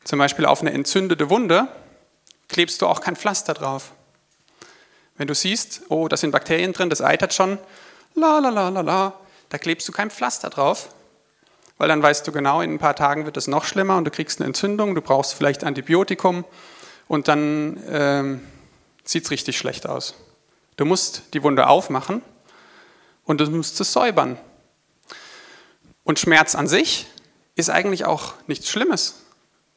[0.03, 1.67] Zum Beispiel auf eine entzündete Wunde
[2.47, 3.91] klebst du auch kein Pflaster drauf.
[5.17, 7.59] Wenn du siehst, oh, da sind Bakterien drin, das eitert schon,
[8.15, 10.89] la la la la la, da klebst du kein Pflaster drauf,
[11.77, 14.11] weil dann weißt du genau, in ein paar Tagen wird es noch schlimmer und du
[14.11, 16.45] kriegst eine Entzündung, du brauchst vielleicht Antibiotikum
[17.07, 18.41] und dann ähm,
[19.03, 20.15] sieht es richtig schlecht aus.
[20.77, 22.21] Du musst die Wunde aufmachen
[23.25, 24.37] und du musst es säubern.
[26.03, 27.07] Und Schmerz an sich
[27.55, 29.23] ist eigentlich auch nichts Schlimmes.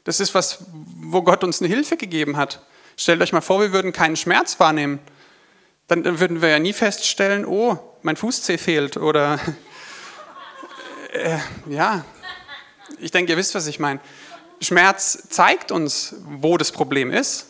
[0.04, 2.60] Das ist was, wo Gott uns eine Hilfe gegeben hat.
[2.96, 4.98] Stellt euch mal vor, wir würden keinen Schmerz wahrnehmen.
[5.88, 9.38] Dann würden wir ja nie feststellen, oh, mein Fußzeh fehlt oder
[11.16, 12.04] äh, ja,
[12.98, 14.00] ich denke, ihr wisst, was ich meine.
[14.60, 17.46] Schmerz zeigt uns, wo das Problem ist.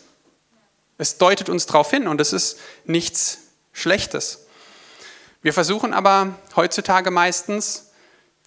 [0.98, 3.38] Es deutet uns darauf hin und es ist nichts
[3.72, 4.46] Schlechtes.
[5.42, 7.90] Wir versuchen aber heutzutage meistens,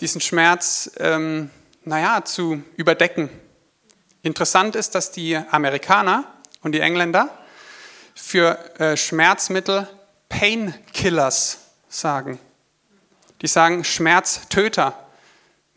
[0.01, 1.49] diesen Schmerz, ähm,
[1.84, 3.29] naja, zu überdecken.
[4.21, 6.25] Interessant ist, dass die Amerikaner
[6.62, 7.29] und die Engländer
[8.15, 9.88] für äh, Schmerzmittel
[10.27, 12.39] Painkillers sagen.
[13.41, 15.09] Die sagen Schmerztöter.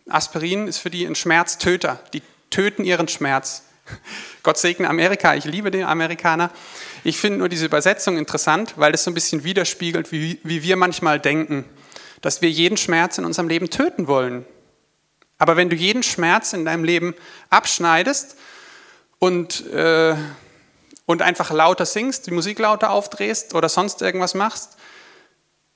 [0.09, 2.01] Aspirin ist für die ein Schmerztöter.
[2.13, 3.65] Die töten ihren Schmerz.
[4.43, 6.51] Gott segne Amerika, ich liebe die Amerikaner.
[7.05, 10.77] Ich finde nur diese Übersetzung interessant, weil das so ein bisschen widerspiegelt, wie, wie wir
[10.77, 11.65] manchmal denken,
[12.21, 14.47] dass wir jeden Schmerz in unserem Leben töten wollen.
[15.39, 17.15] Aber wenn du jeden Schmerz in deinem Leben
[17.51, 18.37] abschneidest
[19.19, 20.15] und, äh,
[21.07, 24.77] und einfach lauter singst, die Musik lauter aufdrehst oder sonst irgendwas machst,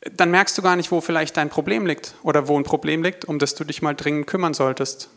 [0.00, 3.24] dann merkst du gar nicht, wo vielleicht dein Problem liegt oder wo ein Problem liegt,
[3.24, 5.08] um das du dich mal dringend kümmern solltest.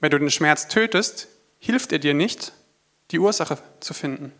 [0.00, 2.52] Wenn du den Schmerz tötest, hilft er dir nicht,
[3.10, 4.32] die Ursache zu finden.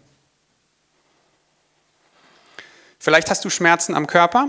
[2.99, 4.49] Vielleicht hast du Schmerzen am Körper,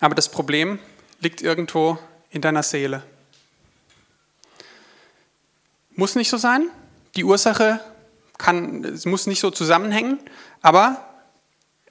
[0.00, 0.78] aber das Problem
[1.20, 1.98] liegt irgendwo
[2.30, 3.02] in deiner Seele.
[5.94, 6.68] Muss nicht so sein.
[7.16, 7.80] Die Ursache
[8.38, 10.18] kann, es muss nicht so zusammenhängen,
[10.62, 11.06] aber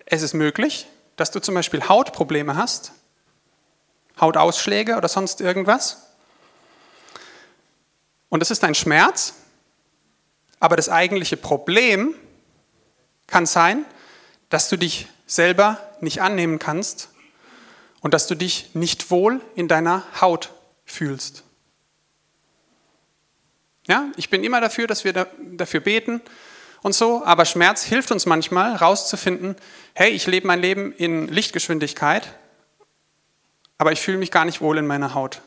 [0.06, 0.88] es ist möglich,
[1.22, 2.94] dass du zum Beispiel Hautprobleme hast,
[4.20, 6.08] Hautausschläge oder sonst irgendwas.
[8.30, 9.36] Und das ist ein Schmerz,
[10.60, 12.16] aber das eigentliche Problem
[13.28, 13.86] kann sein,
[14.50, 17.10] dass du dich selber nicht annehmen kannst
[18.00, 20.50] und dass du dich nicht wohl in deiner Haut
[20.86, 21.44] fühlst.
[23.86, 26.20] Ja, ich bin immer dafür, dass wir dafür beten
[26.82, 29.56] und so, aber Schmerz hilft uns manchmal rauszufinden,
[29.94, 32.28] hey, ich lebe mein Leben in Lichtgeschwindigkeit,
[33.78, 35.42] aber ich fühle mich gar nicht wohl in meiner Haut.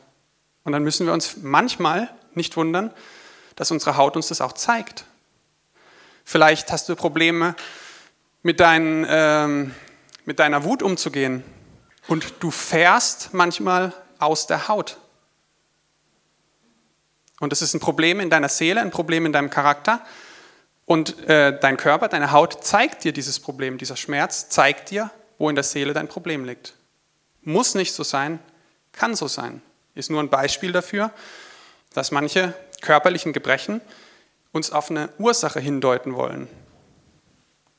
[0.64, 2.92] Und dann müssen wir uns manchmal nicht wundern,
[3.57, 5.05] dass unsere Haut uns das auch zeigt.
[6.25, 7.55] Vielleicht hast du Probleme
[8.42, 9.75] mit, dein, ähm,
[10.25, 11.44] mit deiner Wut umzugehen
[12.07, 14.99] und du fährst manchmal aus der Haut.
[17.40, 20.01] Und das ist ein Problem in deiner Seele, ein Problem in deinem Charakter.
[20.87, 25.49] Und äh, dein Körper, deine Haut zeigt dir dieses Problem, dieser Schmerz zeigt dir, wo
[25.49, 26.75] in der Seele dein Problem liegt.
[27.42, 28.38] Muss nicht so sein,
[28.92, 29.62] kann so sein.
[29.94, 31.11] Ist nur ein Beispiel dafür,
[31.94, 33.81] dass manche körperlichen Gebrechen
[34.53, 36.49] uns auf eine Ursache hindeuten wollen.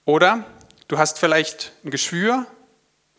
[0.05, 0.43] Oder
[0.87, 2.45] du hast vielleicht ein Geschwür,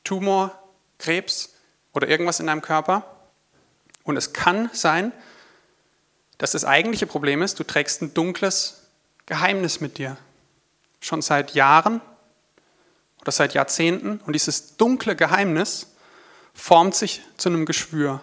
[0.05, 0.59] Tumor,
[0.99, 1.55] Krebs
[1.93, 3.05] oder irgendwas in deinem Körper
[4.05, 5.13] und es kann sein,
[6.39, 8.86] dass das eigentliche Problem ist, du trägst ein dunkles
[9.27, 10.17] Geheimnis mit dir.
[11.01, 12.01] Schon seit Jahren
[13.21, 14.21] oder seit Jahrzehnten.
[14.25, 15.89] Und dieses dunkle Geheimnis
[16.55, 18.21] formt sich zu einem Geschwür.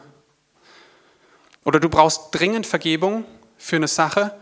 [1.65, 3.25] Oder du brauchst dringend Vergebung
[3.57, 4.37] für eine Sache,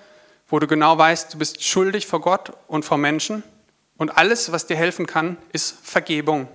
[0.48, 3.44] wo du genau weißt, du bist schuldig vor Gott und vor Menschen.
[3.98, 6.48] Und alles, was dir helfen kann, ist Vergebung.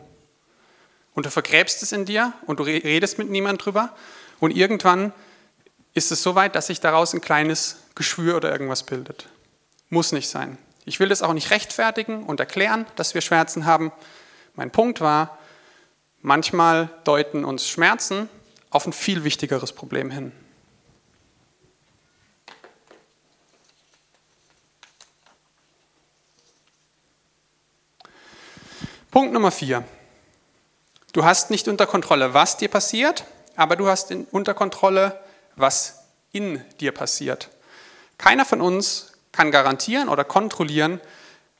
[1.14, 3.94] Und du vergräbst es in dir und du redest mit niemand drüber.
[4.38, 5.12] Und irgendwann
[5.94, 9.28] ist es so weit, dass sich daraus ein kleines Geschwür oder irgendwas bildet.
[9.88, 10.58] Muss nicht sein.
[10.84, 13.92] Ich will das auch nicht rechtfertigen und erklären, dass wir Schmerzen haben.
[14.54, 15.38] Mein Punkt war,
[16.26, 18.28] Manchmal deuten uns Schmerzen
[18.70, 20.32] auf ein viel wichtigeres Problem hin.
[29.12, 29.84] Punkt Nummer vier.
[31.12, 33.22] Du hast nicht unter Kontrolle, was dir passiert,
[33.54, 35.20] aber du hast unter Kontrolle,
[35.54, 37.50] was in dir passiert.
[38.18, 41.00] Keiner von uns kann garantieren oder kontrollieren,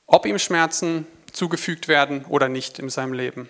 [0.07, 3.49] ob ihm Schmerzen zugefügt werden oder nicht in seinem Leben.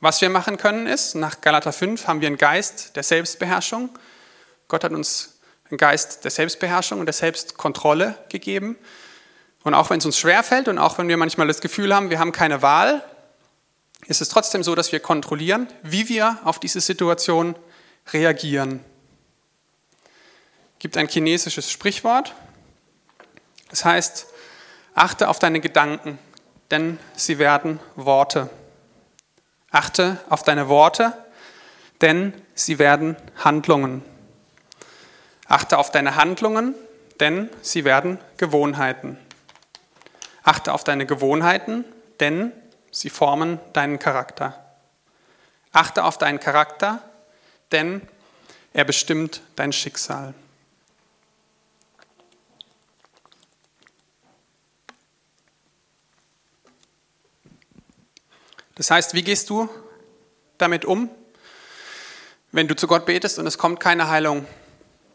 [0.00, 3.88] Was wir machen können ist, nach Galater 5 haben wir einen Geist der Selbstbeherrschung.
[4.68, 5.38] Gott hat uns
[5.70, 8.76] einen Geist der Selbstbeherrschung und der Selbstkontrolle gegeben.
[9.62, 12.18] Und auch wenn es uns schwerfällt und auch wenn wir manchmal das Gefühl haben, wir
[12.18, 13.02] haben keine Wahl,
[14.06, 17.54] ist es trotzdem so, dass wir kontrollieren, wie wir auf diese Situation
[18.12, 18.80] reagieren.
[20.74, 22.34] Es gibt ein chinesisches Sprichwort,
[23.74, 24.26] das heißt,
[24.94, 26.20] achte auf deine Gedanken,
[26.70, 28.48] denn sie werden Worte.
[29.72, 31.12] Achte auf deine Worte,
[32.00, 34.04] denn sie werden Handlungen.
[35.48, 36.76] Achte auf deine Handlungen,
[37.18, 39.18] denn sie werden Gewohnheiten.
[40.44, 41.84] Achte auf deine Gewohnheiten,
[42.20, 42.52] denn
[42.92, 44.76] sie formen deinen Charakter.
[45.72, 47.02] Achte auf deinen Charakter,
[47.72, 48.02] denn
[48.72, 50.32] er bestimmt dein Schicksal.
[58.76, 59.68] Das heißt, wie gehst du
[60.58, 61.08] damit um,
[62.50, 64.46] wenn du zu Gott betest und es kommt keine Heilung?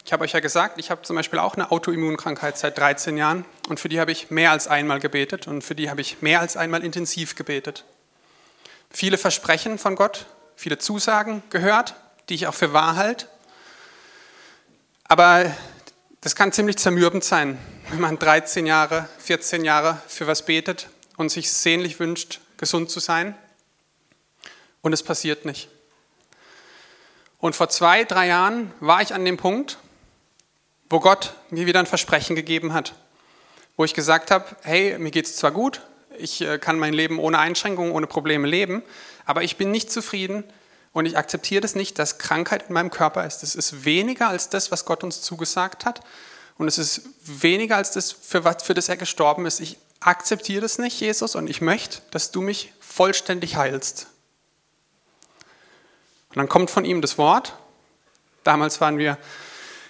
[0.06, 3.45] Ich habe euch ja gesagt, ich habe zum Beispiel auch eine Autoimmunkrankheit seit 13 Jahren
[3.67, 6.39] und für die habe ich mehr als einmal gebetet und für die habe ich mehr
[6.39, 7.84] als einmal intensiv gebetet.
[8.89, 11.95] Viele Versprechen von Gott, viele Zusagen gehört,
[12.30, 13.28] die ich auch für wahr halte.
[15.04, 15.52] Aber
[16.22, 17.58] das kann ziemlich zermürbend sein,
[17.89, 23.00] wenn man 13 Jahre, 14 Jahre für was betet und sich sehnlich wünscht, gesund zu
[23.00, 23.36] sein
[24.82, 25.70] und es passiert nicht.
[27.39, 29.78] Und vor zwei, drei Jahren war ich an dem Punkt,
[30.89, 32.94] wo Gott mir wieder ein Versprechen gegeben hat,
[33.78, 35.82] wo ich gesagt habe, hey, mir geht es zwar gut,
[36.18, 38.84] ich äh, kann mein Leben ohne Einschränkungen, ohne Probleme leben,
[39.26, 40.44] aber ich bin nicht zufrieden
[40.92, 43.44] und ich akzeptiere das nicht, dass Krankheit in meinem Körper ist.
[43.44, 46.02] Es ist weniger als das, was Gott uns zugesagt hat
[46.58, 49.62] und es ist weniger als das, für, was, für das er gestorben ist.
[49.62, 54.08] Ich akzeptiere das nicht, Jesus, und ich möchte, dass du mich vollständig heilst.
[56.30, 57.56] Und dann kommt von ihm das Wort.
[58.44, 59.18] Damals waren wir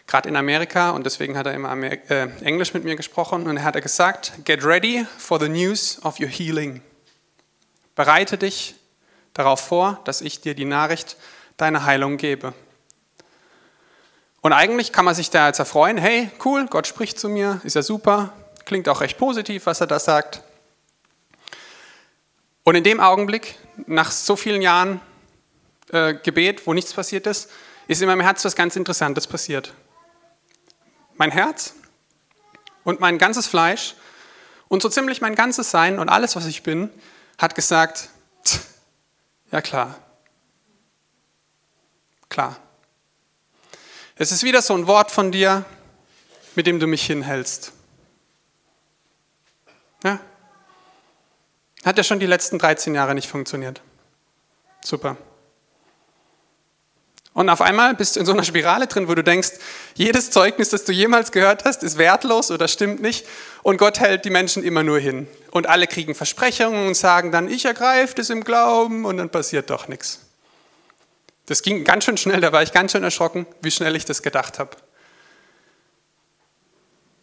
[0.08, 3.64] gerade in Amerika und deswegen hat er immer äh, Englisch mit mir gesprochen und er
[3.64, 6.82] hat gesagt, get ready for the news of your healing.
[7.96, 8.76] Bereite dich
[9.34, 11.18] darauf vor, dass ich dir die Nachricht
[11.58, 12.54] deiner Heilung gebe.
[14.42, 17.76] Und eigentlich kann man sich da jetzt erfreuen, hey, cool, Gott spricht zu mir, ist
[17.76, 18.34] ja super,
[18.66, 20.42] klingt auch recht positiv, was er da sagt.
[22.64, 25.02] Und in dem Augenblick, nach so vielen Jahren
[25.90, 27.50] äh, Gebet, wo nichts passiert ist,
[27.88, 29.74] ist in meinem Herz was ganz Interessantes passiert.
[31.16, 31.74] Mein Herz
[32.84, 33.96] und mein ganzes Fleisch
[34.68, 36.90] und so ziemlich mein ganzes Sein und alles, was ich bin,
[37.38, 38.10] hat gesagt,
[39.52, 40.00] ja klar,
[42.30, 42.58] klar.
[44.16, 45.66] Es ist wieder so ein Wort von dir,
[46.56, 47.72] mit dem du mich hinhältst.
[50.04, 50.20] Ja?
[51.86, 53.82] Hat ja schon die letzten 13 Jahre nicht funktioniert.
[54.84, 55.18] Super.
[57.40, 59.52] Und auf einmal bist du in so einer Spirale drin, wo du denkst,
[59.96, 63.26] jedes Zeugnis, das du jemals gehört hast, ist wertlos oder stimmt nicht.
[63.64, 65.26] Und Gott hält die Menschen immer nur hin.
[65.52, 69.70] Und alle kriegen Versprechungen und sagen dann, ich ergreife das im Glauben und dann passiert
[69.70, 70.20] doch nichts.
[71.46, 74.22] Das ging ganz schön schnell, da war ich ganz schön erschrocken, wie schnell ich das
[74.22, 74.72] gedacht habe.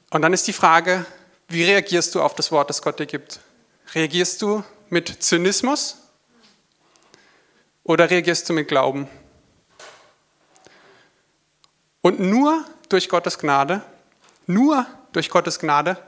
[0.09, 1.05] Und dann ist die Frage,
[1.49, 3.41] wie reagierst du auf das Wort, das Gott dir gibt?
[3.95, 5.99] Reagierst du mit Zynismus
[7.85, 9.11] oder reagierst du mit Glauben?
[12.07, 13.83] Und nur durch Gottes Gnade,
[14.47, 15.99] nur durch Gottes Gnade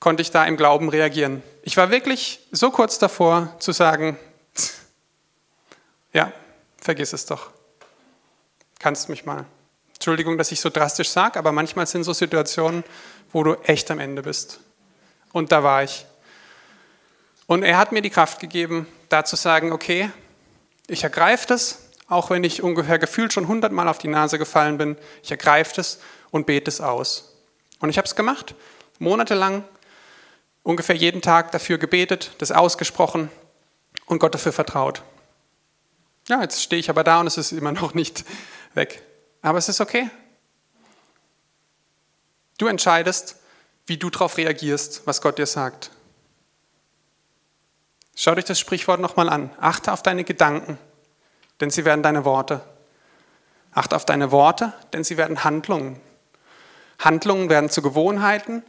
[0.00, 1.42] konnte ich da im Glauben reagieren.
[1.60, 4.16] Ich war wirklich so kurz davor zu sagen,
[6.14, 6.32] ja,
[6.80, 7.50] vergiss es doch.
[8.78, 9.44] Kannst mich mal.
[9.92, 12.82] Entschuldigung, dass ich so drastisch sage, aber manchmal sind so Situationen,
[13.30, 14.58] wo du echt am Ende bist.
[15.34, 16.06] Und da war ich.
[17.46, 20.10] Und er hat mir die Kraft gegeben, da zu sagen, okay,
[20.86, 24.96] ich ergreife das, auch wenn ich ungefähr gefühlt schon hundertmal auf die Nase gefallen bin,
[25.22, 26.00] ich ergreife das
[26.30, 27.36] und bete es aus.
[27.80, 28.54] Und ich habe es gemacht,
[28.98, 29.62] monatelang,
[30.62, 33.30] ungefähr jeden Tag dafür gebetet, das ausgesprochen
[34.06, 35.02] und Gott dafür vertraut.
[36.28, 38.24] Ja, jetzt stehe ich aber da und es ist immer noch nicht
[38.74, 39.02] weg.
[39.42, 40.10] Aber es ist okay.
[42.58, 43.36] Du entscheidest,
[43.86, 45.90] wie du darauf reagierst, was Gott dir sagt.
[48.16, 49.50] Schaut euch das Sprichwort nochmal an.
[49.60, 50.76] Achte auf deine Gedanken,
[51.60, 52.60] denn sie werden deine Worte.
[53.72, 56.00] Achte auf deine Worte, denn sie werden Handlungen.
[56.98, 58.62] Handlungen werden zu Gewohnheiten.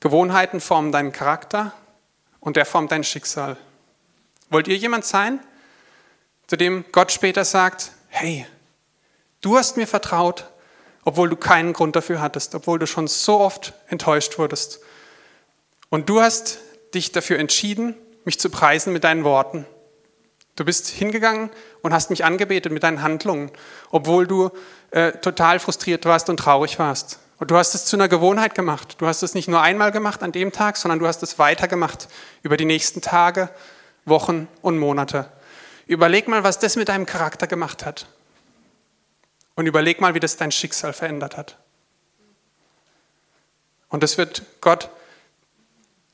[0.00, 1.72] Gewohnheiten formen deinen Charakter
[2.40, 3.56] und der formt dein Schicksal.
[4.50, 5.40] Wollt ihr jemand sein,
[6.46, 8.46] zu dem Gott später sagt, hey,
[9.40, 10.46] du hast mir vertraut,
[11.04, 14.80] obwohl du keinen Grund dafür hattest, obwohl du schon so oft enttäuscht wurdest.
[15.88, 16.58] Und du hast
[16.94, 19.66] dich dafür entschieden, mich zu preisen mit deinen Worten.
[20.56, 21.50] Du bist hingegangen
[21.82, 23.50] und hast mich angebetet mit deinen Handlungen,
[23.90, 24.50] obwohl du
[24.92, 27.18] äh, total frustriert warst und traurig warst.
[27.38, 28.96] Und du hast es zu einer Gewohnheit gemacht.
[28.98, 32.08] Du hast es nicht nur einmal gemacht an dem Tag, sondern du hast es weitergemacht
[32.42, 33.50] über die nächsten Tage,
[34.04, 35.28] Wochen und Monate.
[35.86, 38.06] Überleg mal, was das mit deinem Charakter gemacht hat.
[39.56, 41.58] Und überleg mal, wie das dein Schicksal verändert hat.
[43.88, 44.88] Und das wird Gott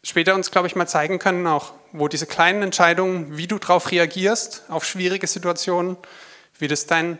[0.03, 3.91] später uns, glaube ich, mal zeigen können, auch wo diese kleinen Entscheidungen, wie du darauf
[3.91, 5.97] reagierst, auf schwierige Situationen,
[6.59, 7.19] wie das dein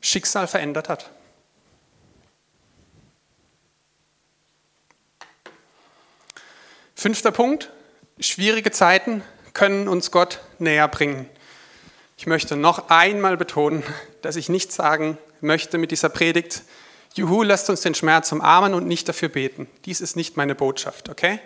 [0.00, 1.10] Schicksal verändert hat.
[6.94, 7.70] Fünfter Punkt,
[8.20, 11.28] schwierige Zeiten können uns Gott näher bringen.
[12.16, 13.82] Ich möchte noch einmal betonen,
[14.20, 16.62] dass ich nicht sagen möchte mit dieser Predigt,
[17.14, 19.66] Juhu, lasst uns den Schmerz umarmen und nicht dafür beten.
[19.84, 21.40] Dies ist nicht meine Botschaft, okay?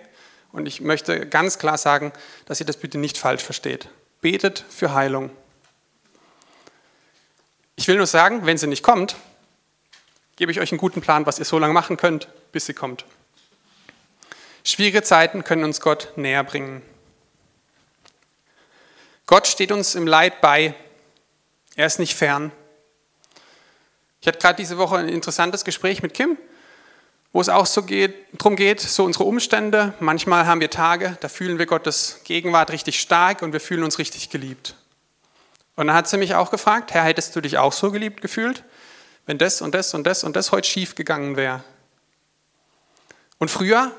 [0.52, 2.12] Und ich möchte ganz klar sagen,
[2.46, 3.88] dass ihr das bitte nicht falsch versteht.
[4.20, 5.30] Betet für Heilung.
[7.76, 9.16] Ich will nur sagen, wenn sie nicht kommt,
[10.36, 13.04] gebe ich euch einen guten Plan, was ihr so lange machen könnt, bis sie kommt.
[14.64, 16.82] Schwierige Zeiten können uns Gott näher bringen.
[19.26, 20.74] Gott steht uns im Leid bei.
[21.74, 22.50] Er ist nicht fern.
[24.20, 26.38] Ich hatte gerade diese Woche ein interessantes Gespräch mit Kim
[27.36, 29.92] wo es auch so geht, darum geht, so unsere Umstände.
[30.00, 33.98] Manchmal haben wir Tage, da fühlen wir Gottes Gegenwart richtig stark und wir fühlen uns
[33.98, 34.74] richtig geliebt.
[35.74, 38.64] Und dann hat sie mich auch gefragt, Herr, hättest du dich auch so geliebt gefühlt,
[39.26, 41.62] wenn das und das und das und das heute schief gegangen wäre?
[43.36, 43.92] Und früher,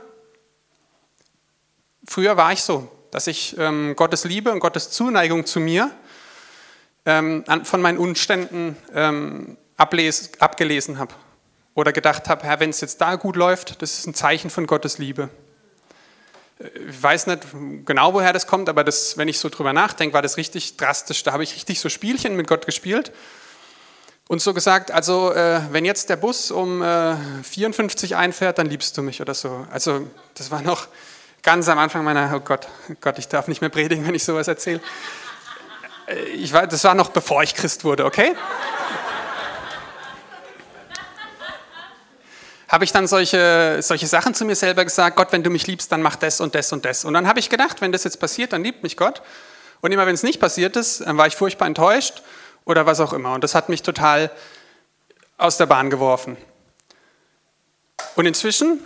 [2.08, 5.92] früher war ich so, dass ich ähm, Gottes Liebe und Gottes Zuneigung zu mir
[7.06, 11.14] ähm, von meinen Umständen ähm, ablesen, abgelesen habe
[11.78, 14.66] oder gedacht habe, Herr, wenn es jetzt da gut läuft, das ist ein Zeichen von
[14.66, 15.30] Gottes Liebe.
[16.58, 17.42] Ich weiß nicht
[17.86, 21.22] genau, woher das kommt, aber das, wenn ich so drüber nachdenke, war das richtig drastisch.
[21.22, 23.12] Da habe ich richtig so Spielchen mit Gott gespielt
[24.28, 28.98] und so gesagt, also äh, wenn jetzt der Bus um äh, 54 einfährt, dann liebst
[28.98, 29.68] du mich oder so.
[29.70, 30.88] Also das war noch
[31.44, 34.24] ganz am Anfang meiner, oh Gott, oh Gott, ich darf nicht mehr predigen, wenn ich
[34.24, 34.82] sowas erzähle.
[36.08, 38.36] Äh, ich war, das war noch bevor ich Christ wurde, okay?
[42.68, 45.91] Habe ich dann solche, solche Sachen zu mir selber gesagt, Gott, wenn du mich liebst,
[45.91, 47.05] dann mach das und das und das.
[47.05, 49.22] Und dann habe ich gedacht, wenn das jetzt passiert, dann liebt mich Gott.
[49.82, 52.24] Und immer wenn es nicht passiert ist, dann war ich furchtbar enttäuscht
[52.65, 53.34] oder was auch immer.
[53.34, 54.32] Und das hat mich total
[55.38, 56.36] aus der Bahn geworfen.
[58.15, 58.80] Und inzwischen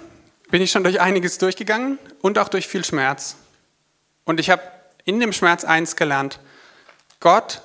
[0.49, 3.37] bin ich schon durch einiges durchgegangen und auch durch viel Schmerz.
[4.25, 4.61] Und ich habe
[5.05, 6.39] in dem Schmerz eins gelernt.
[7.19, 7.61] Gott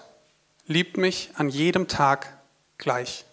[0.67, 2.29] liebt mich an jedem Tag
[2.79, 3.25] gleich.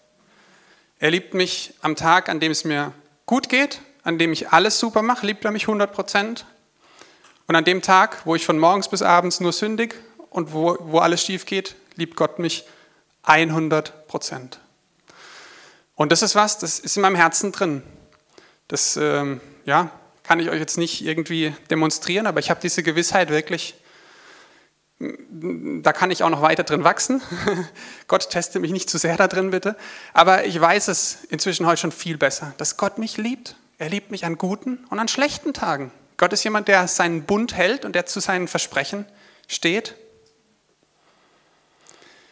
[0.98, 2.92] Er liebt mich am Tag, an dem es mir
[3.26, 6.46] gut geht, an dem ich alles super mache, liebt er mich 100 Prozent.
[7.46, 9.94] Und an dem Tag, wo ich von morgens bis abends nur sündig
[10.30, 12.64] und wo, wo alles schief geht, liebt Gott mich
[13.22, 14.60] 100 Prozent.
[15.96, 17.82] Und das ist was, das ist in meinem Herzen drin.
[18.68, 19.90] Das ähm, ja,
[20.22, 23.74] kann ich euch jetzt nicht irgendwie demonstrieren, aber ich habe diese Gewissheit wirklich
[24.98, 27.20] da kann ich auch noch weiter drin wachsen.
[28.08, 29.76] Gott teste mich nicht zu sehr da drin, bitte.
[30.12, 33.56] Aber ich weiß es inzwischen heute schon viel besser, dass Gott mich liebt.
[33.78, 35.90] Er liebt mich an guten und an schlechten Tagen.
[36.16, 39.04] Gott ist jemand, der seinen Bund hält und der zu seinen Versprechen
[39.48, 39.96] steht.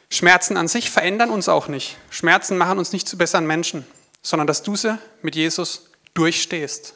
[0.08, 1.96] Schmerzen an sich verändern uns auch nicht.
[2.10, 3.84] Schmerzen machen uns nicht zu besseren Menschen,
[4.22, 6.94] sondern dass du sie mit Jesus durchstehst.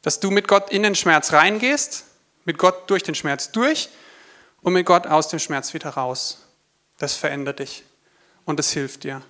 [0.00, 2.04] Dass du mit Gott in den Schmerz reingehst,
[2.46, 3.90] mit Gott durch den Schmerz durch
[4.62, 6.46] und mit Gott aus dem Schmerz wieder raus.
[6.98, 7.84] Das verändert dich
[8.44, 9.22] und das hilft dir.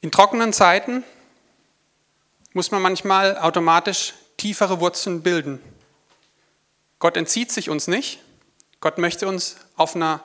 [0.00, 1.04] In trockenen Zeiten
[2.52, 5.60] muss man manchmal automatisch tiefere Wurzeln bilden.
[6.98, 8.20] Gott entzieht sich uns nicht.
[8.80, 10.22] Gott möchte uns auf einer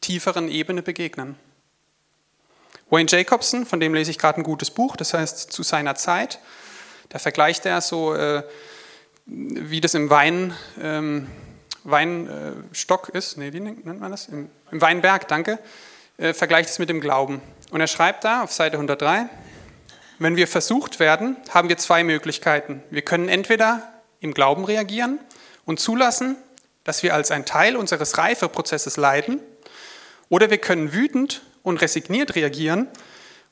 [0.00, 1.36] tieferen Ebene begegnen.
[2.90, 6.40] Wayne Jacobson, von dem lese ich gerade ein gutes Buch, das heißt zu seiner Zeit.
[7.08, 8.42] Da vergleicht er so, äh,
[9.26, 11.28] wie das im Wein, ähm,
[11.84, 14.26] Weinstock ist, nee, wie nennt man das?
[14.26, 15.58] Im, im Weinberg, danke,
[16.18, 17.40] äh, vergleicht es mit dem Glauben.
[17.70, 19.28] Und er schreibt da auf Seite 103,
[20.18, 22.82] wenn wir versucht werden, haben wir zwei Möglichkeiten.
[22.90, 23.82] Wir können entweder
[24.20, 25.18] im Glauben reagieren
[25.64, 26.36] und zulassen,
[26.84, 29.40] dass wir als ein Teil unseres Reifeprozesses leiden,
[30.28, 32.88] oder wir können wütend und resigniert reagieren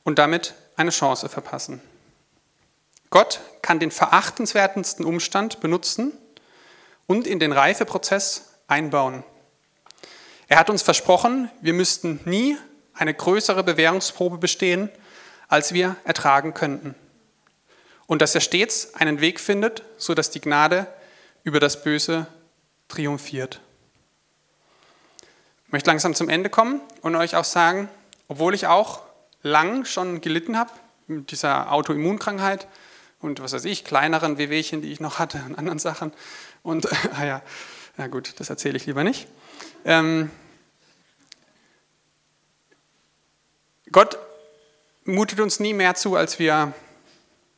[0.03, 1.81] und damit eine Chance verpassen.
[3.09, 6.13] Gott kann den verachtenswertesten Umstand benutzen
[7.07, 9.23] und in den Reifeprozess einbauen.
[10.47, 12.57] Er hat uns versprochen, wir müssten nie
[12.93, 14.89] eine größere Bewährungsprobe bestehen,
[15.47, 16.95] als wir ertragen könnten.
[18.07, 20.87] Und dass er stets einen Weg findet, sodass die Gnade
[21.43, 22.27] über das Böse
[22.87, 23.61] triumphiert.
[25.65, 27.89] Ich möchte langsam zum Ende kommen und euch auch sagen,
[28.29, 29.01] obwohl ich auch
[29.41, 30.71] lang schon gelitten habe
[31.07, 32.67] mit dieser Autoimmunkrankheit
[33.19, 36.13] und was weiß ich, kleineren Wehwehchen, die ich noch hatte und anderen Sachen.
[36.63, 36.87] Und,
[37.19, 37.41] ah ja,
[37.97, 39.27] na gut, das erzähle ich lieber nicht.
[39.83, 40.31] Ähm,
[43.91, 44.19] Gott
[45.03, 46.73] mutet uns nie mehr zu, als wir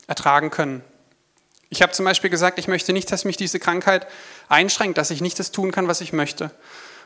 [0.07, 0.83] ertragen können.
[1.69, 4.07] Ich habe zum Beispiel gesagt, ich möchte nicht, dass mich diese Krankheit
[4.47, 6.51] einschränkt, dass ich nicht das tun kann, was ich möchte.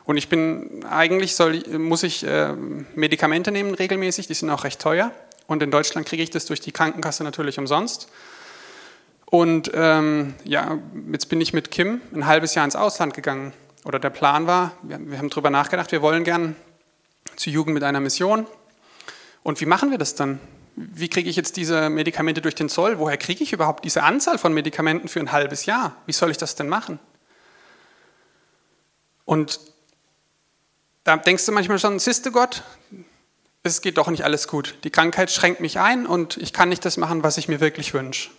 [0.06, 2.52] Und ich bin, eigentlich soll, muss ich äh,
[2.94, 5.10] Medikamente nehmen regelmäßig, die sind auch recht teuer.
[5.48, 8.08] Und in Deutschland kriege ich das durch die Krankenkasse natürlich umsonst.
[9.26, 10.78] Und ähm, ja,
[11.10, 13.52] jetzt bin ich mit Kim ein halbes Jahr ins Ausland gegangen.
[13.84, 16.54] Oder der Plan war, wir, wir haben darüber nachgedacht, wir wollen gern
[17.34, 18.46] zur Jugend mit einer Mission.
[19.42, 20.38] Und wie machen wir das dann?
[20.76, 23.00] Wie kriege ich jetzt diese Medikamente durch den Zoll?
[23.00, 25.96] Woher kriege ich überhaupt diese Anzahl von Medikamenten für ein halbes Jahr?
[26.06, 27.00] Wie soll ich das denn machen?
[29.24, 29.58] Und
[31.06, 32.64] da denkst du manchmal schon, siehst du Gott,
[33.62, 34.74] es geht doch nicht alles gut.
[34.82, 37.94] Die Krankheit schränkt mich ein und ich kann nicht das machen, was ich mir wirklich
[37.94, 38.30] wünsche.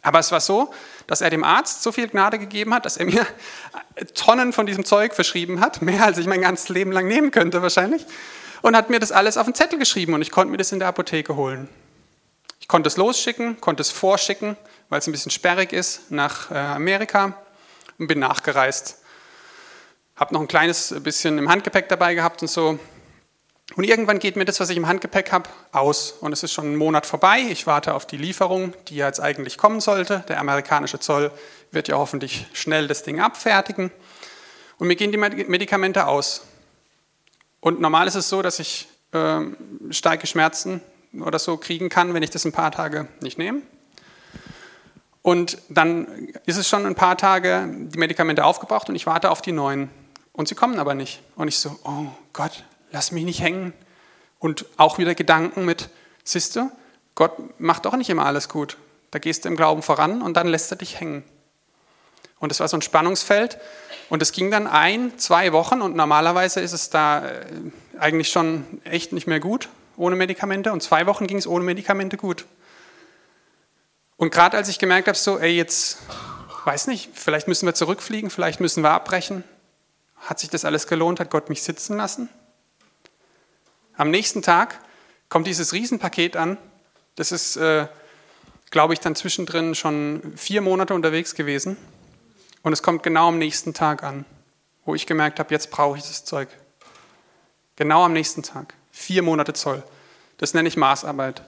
[0.00, 0.72] Aber es war so,
[1.06, 3.26] dass er dem Arzt so viel Gnade gegeben hat, dass er mir
[4.14, 7.60] Tonnen von diesem Zeug verschrieben hat, mehr als ich mein ganzes Leben lang nehmen könnte
[7.60, 8.06] wahrscheinlich
[8.62, 10.78] und hat mir das alles auf den Zettel geschrieben und ich konnte mir das in
[10.78, 11.68] der Apotheke holen.
[12.60, 14.56] Ich konnte es losschicken, konnte es vorschicken,
[14.88, 17.34] weil es ein bisschen sperrig ist, nach äh, Amerika
[17.98, 19.02] und bin nachgereist.
[20.18, 22.78] Habe noch ein kleines bisschen im Handgepäck dabei gehabt und so.
[23.76, 26.10] Und irgendwann geht mir das, was ich im Handgepäck habe, aus.
[26.10, 27.40] Und es ist schon ein Monat vorbei.
[27.50, 30.24] Ich warte auf die Lieferung, die ja jetzt eigentlich kommen sollte.
[30.28, 31.30] Der amerikanische Zoll
[31.70, 33.92] wird ja hoffentlich schnell das Ding abfertigen.
[34.78, 36.42] Und mir gehen die Medikamente aus.
[37.60, 39.40] Und normal ist es so, dass ich äh,
[39.90, 40.80] starke Schmerzen
[41.20, 43.62] oder so kriegen kann, wenn ich das ein paar Tage nicht nehme.
[45.22, 49.42] Und dann ist es schon ein paar Tage die Medikamente aufgebraucht und ich warte auf
[49.42, 49.90] die neuen.
[50.38, 51.20] Und sie kommen aber nicht.
[51.34, 52.62] Und ich so, oh Gott,
[52.92, 53.72] lass mich nicht hängen.
[54.38, 55.88] Und auch wieder Gedanken mit,
[56.22, 56.70] siehst du,
[57.16, 58.76] Gott macht doch nicht immer alles gut.
[59.10, 61.24] Da gehst du im Glauben voran und dann lässt er dich hängen.
[62.38, 63.58] Und es war so ein Spannungsfeld.
[64.10, 67.44] Und es ging dann ein, zwei Wochen und normalerweise ist es da äh,
[67.98, 70.72] eigentlich schon echt nicht mehr gut ohne Medikamente.
[70.72, 72.46] Und zwei Wochen ging es ohne Medikamente gut.
[74.16, 75.98] Und gerade als ich gemerkt habe, so, ey, jetzt,
[76.64, 79.42] weiß nicht, vielleicht müssen wir zurückfliegen, vielleicht müssen wir abbrechen.
[80.20, 81.20] Hat sich das alles gelohnt?
[81.20, 82.28] Hat Gott mich sitzen lassen?
[83.96, 84.80] Am nächsten Tag
[85.28, 86.58] kommt dieses Riesenpaket an.
[87.16, 87.88] Das ist, äh,
[88.70, 91.76] glaube ich, dann zwischendrin schon vier Monate unterwegs gewesen.
[92.62, 94.24] Und es kommt genau am nächsten Tag an,
[94.84, 96.48] wo ich gemerkt habe, jetzt brauche ich das Zeug.
[97.76, 98.74] Genau am nächsten Tag.
[98.90, 99.82] Vier Monate Zoll.
[100.38, 101.42] Das nenne ich Maßarbeit.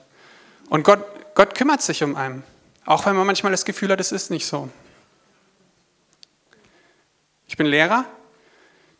[0.69, 1.03] Und Gott,
[1.35, 2.43] Gott kümmert sich um einen.
[2.85, 4.69] Auch wenn man manchmal das Gefühl hat, es ist nicht so.
[7.47, 8.05] Ich bin Lehrer.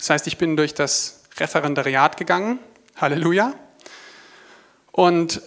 [0.01, 2.57] Das heißt, ich bin durch das Referendariat gegangen.
[2.97, 3.53] Halleluja.
[4.91, 5.43] Und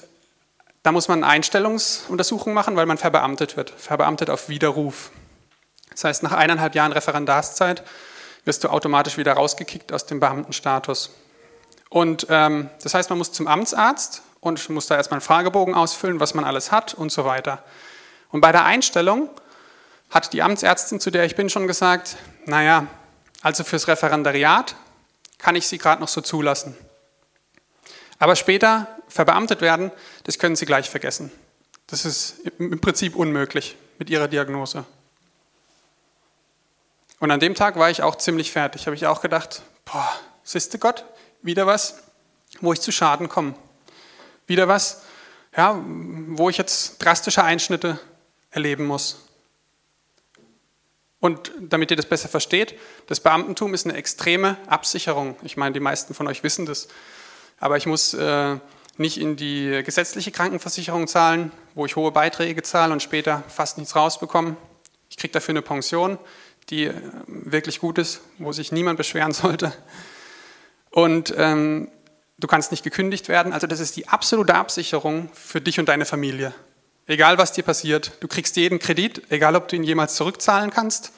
[0.84, 3.70] da muss man eine Einstellungsuntersuchung machen, weil man verbeamtet wird.
[3.70, 5.10] Verbeamtet auf Widerruf.
[5.90, 7.82] Das heißt, nach eineinhalb Jahren Referendarszeit
[8.44, 11.10] wirst du automatisch wieder rausgekickt aus dem Beamtenstatus.
[11.88, 16.20] Und ähm, das heißt, man muss zum Amtsarzt und muss da erstmal einen Fragebogen ausfüllen,
[16.20, 17.64] was man alles hat und so weiter.
[18.30, 19.30] Und bei der Einstellung
[20.10, 22.86] hat die Amtsärztin, zu der ich bin, schon gesagt, naja,
[23.44, 24.74] also fürs Referendariat
[25.36, 26.74] kann ich Sie gerade noch so zulassen.
[28.18, 29.92] Aber später verbeamtet werden,
[30.24, 31.30] das können Sie gleich vergessen.
[31.86, 34.86] Das ist im Prinzip unmöglich mit Ihrer Diagnose.
[37.20, 38.86] Und an dem Tag war ich auch ziemlich fertig.
[38.86, 40.10] Habe ich auch gedacht, boah,
[40.42, 41.04] siehste Gott,
[41.42, 42.02] wieder was,
[42.62, 43.54] wo ich zu Schaden komme.
[44.46, 45.02] Wieder was,
[45.54, 48.00] ja, wo ich jetzt drastische Einschnitte
[48.50, 49.18] erleben muss.
[51.24, 52.74] Und damit ihr das besser versteht,
[53.06, 55.36] das Beamtentum ist eine extreme Absicherung.
[55.42, 56.88] Ich meine, die meisten von euch wissen das.
[57.58, 58.56] Aber ich muss äh,
[58.98, 63.96] nicht in die gesetzliche Krankenversicherung zahlen, wo ich hohe Beiträge zahle und später fast nichts
[63.96, 64.56] rausbekomme.
[65.08, 66.18] Ich kriege dafür eine Pension
[66.70, 66.94] die äh,
[67.26, 69.72] wirklich gut ist, wo sich niemand beschweren sollte.
[70.90, 71.88] Und ähm,
[72.38, 73.54] du kannst nicht gekündigt werden.
[73.54, 76.52] Also das ist die absolute Absicherung für dich und deine Familie.
[77.06, 81.12] Egal was dir passiert, du kriegst jeden Kredit, egal ob du ihn jemals zurückzahlen kannst.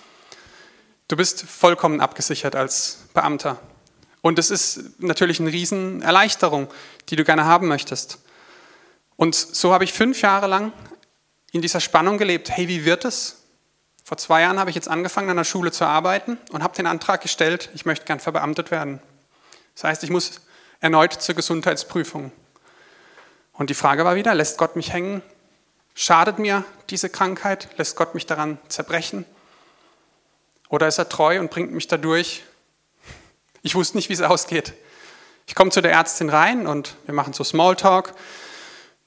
[1.06, 3.60] Du bist vollkommen abgesichert als Beamter.
[4.20, 6.68] Und es ist natürlich eine Riesenerleichterung,
[7.08, 8.18] die du gerne haben möchtest.
[9.14, 10.72] Und so habe ich fünf Jahre lang
[11.52, 12.50] in dieser Spannung gelebt.
[12.50, 13.44] Hey, wie wird es?
[14.02, 16.86] Vor zwei Jahren habe ich jetzt angefangen, an der Schule zu arbeiten und habe den
[16.86, 19.00] Antrag gestellt, ich möchte gern verbeamtet werden.
[19.74, 20.40] Das heißt, ich muss
[20.80, 22.32] erneut zur Gesundheitsprüfung.
[23.52, 25.22] Und die Frage war wieder, lässt Gott mich hängen?
[25.98, 27.70] Schadet mir diese Krankheit?
[27.78, 29.24] Lässt Gott mich daran zerbrechen?
[30.68, 32.44] Oder ist er treu und bringt mich dadurch?
[33.62, 34.74] Ich wusste nicht, wie es ausgeht.
[35.46, 38.12] Ich komme zu der Ärztin rein und wir machen so Smalltalk.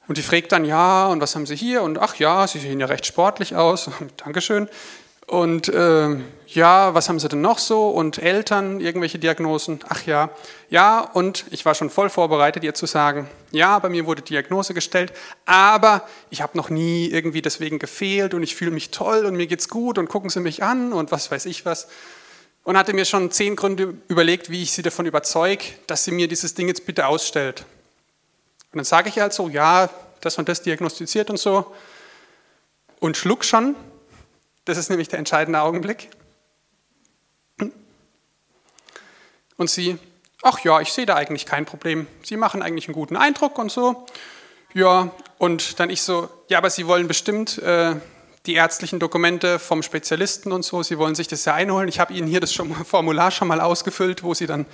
[0.08, 1.84] Und die fragt dann, ja, und was haben Sie hier?
[1.84, 3.92] Und ach ja, Sie sehen ja recht sportlich aus.
[4.18, 4.68] Dankeschön.
[5.30, 6.16] Und äh,
[6.48, 7.90] ja, was haben Sie denn noch so?
[7.90, 9.80] Und Eltern, irgendwelche Diagnosen?
[9.88, 10.32] Ach ja,
[10.72, 14.74] ja, und ich war schon voll vorbereitet, ihr zu sagen, ja, bei mir wurde Diagnose
[14.74, 15.14] gestellt,
[15.46, 16.02] aber
[16.32, 19.70] ich habe noch nie irgendwie deswegen gefehlt und ich fühle mich toll und mir geht's
[19.70, 21.88] gut und gucken Sie mich an und was weiß ich was.
[22.64, 26.28] Und hatte mir schon zehn Gründe überlegt, wie ich Sie davon überzeuge, dass sie mir
[26.28, 27.66] dieses Ding jetzt bitte ausstellt.
[28.72, 31.72] Und dann sage ich halt so, ja, das und das diagnostiziert und so
[33.00, 33.76] und schluck schon
[34.70, 36.10] das ist nämlich der entscheidende Augenblick.
[39.58, 39.98] Und sie,
[40.42, 42.08] ach ja, ich sehe da eigentlich kein Problem.
[42.24, 44.06] Sie machen eigentlich einen guten Eindruck und so.
[44.74, 47.96] Ja, und dann ich so, ja, aber Sie wollen bestimmt äh,
[48.46, 51.90] die ärztlichen Dokumente vom Spezialisten und so, Sie wollen sich das ja einholen.
[51.90, 54.66] Ich habe Ihnen hier das schon, Formular schon mal ausgefüllt, wo Sie dann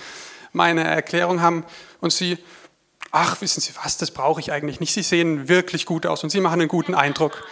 [0.51, 1.63] meine Erklärung haben.
[2.01, 2.37] Und Sie,
[3.11, 4.93] ach, wissen Sie was, das brauche ich eigentlich nicht.
[4.93, 7.43] Sie sehen wirklich gut aus und Sie machen einen guten Eindruck.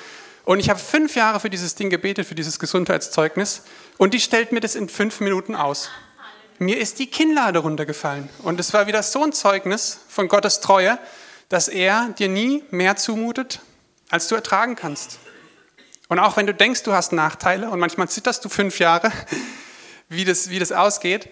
[0.45, 3.63] Und ich habe fünf Jahre für dieses Ding gebetet, für dieses Gesundheitszeugnis.
[3.97, 5.89] Und die stellt mir das in fünf Minuten aus.
[6.59, 8.29] Mir ist die Kinnlade runtergefallen.
[8.43, 10.99] Und es war wieder so ein Zeugnis von Gottes Treue,
[11.49, 13.61] dass er dir nie mehr zumutet,
[14.09, 15.19] als du ertragen kannst.
[16.09, 19.11] Und auch wenn du denkst, du hast Nachteile und manchmal zitterst du fünf Jahre,
[20.09, 21.29] wie das, wie das ausgeht,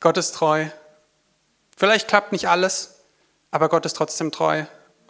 [0.00, 0.66] Gott ist treu.
[1.76, 2.96] Vielleicht klappt nicht alles,
[3.50, 4.64] aber Gott ist trotzdem treu.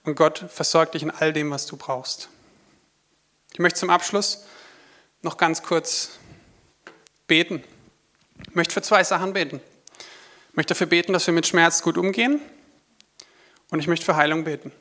[0.04, 2.28] Und Gott versorgt dich in all dem, was du brauchst.
[3.52, 4.46] Ich möchte zum Abschluss
[5.20, 6.18] noch ganz kurz
[7.26, 7.62] beten.
[8.48, 9.60] Ich möchte für zwei Sachen beten.
[10.50, 12.40] Ich möchte dafür beten, dass wir mit Schmerz gut umgehen
[13.70, 14.72] und ich möchte für Heilung beten.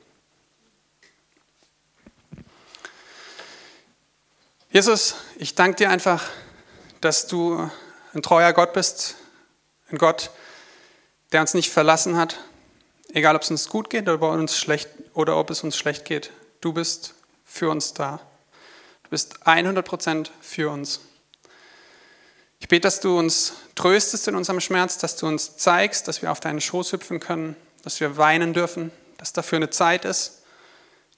[4.70, 6.30] Jesus, ich danke dir einfach,
[7.02, 7.70] dass du
[8.14, 9.16] ein treuer Gott bist,
[9.90, 10.32] ein Gott,
[11.34, 12.40] der uns nicht verlassen hat,
[13.14, 16.32] egal ob es uns gut geht oder, uns schlecht, oder ob es uns schlecht geht.
[16.62, 18.22] Du bist für uns da
[19.12, 21.02] bist 100% für uns.
[22.62, 26.32] Ich bete, dass du uns tröstest in unserem Schmerz, dass du uns zeigst, dass wir
[26.32, 30.44] auf deinen Schoß hüpfen können, dass wir weinen dürfen, dass dafür eine Zeit ist,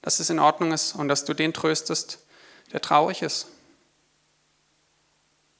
[0.02, 2.18] dass es in Ordnung ist und dass du den tröstest,
[2.72, 3.46] der traurig ist.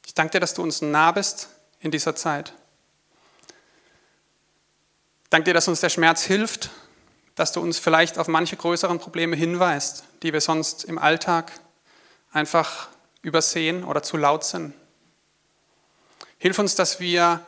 [0.04, 2.52] Ich danke dir, dass du uns nah bist in dieser Zeit.
[5.22, 6.70] Ich danke dir, dass uns der Schmerz hilft,
[7.36, 11.52] dass du uns vielleicht auf manche größeren Probleme hinweist, die wir sonst im Alltag
[12.34, 12.88] einfach
[13.22, 14.74] übersehen oder zu laut sind.
[16.36, 17.40] Hilf uns, dass wir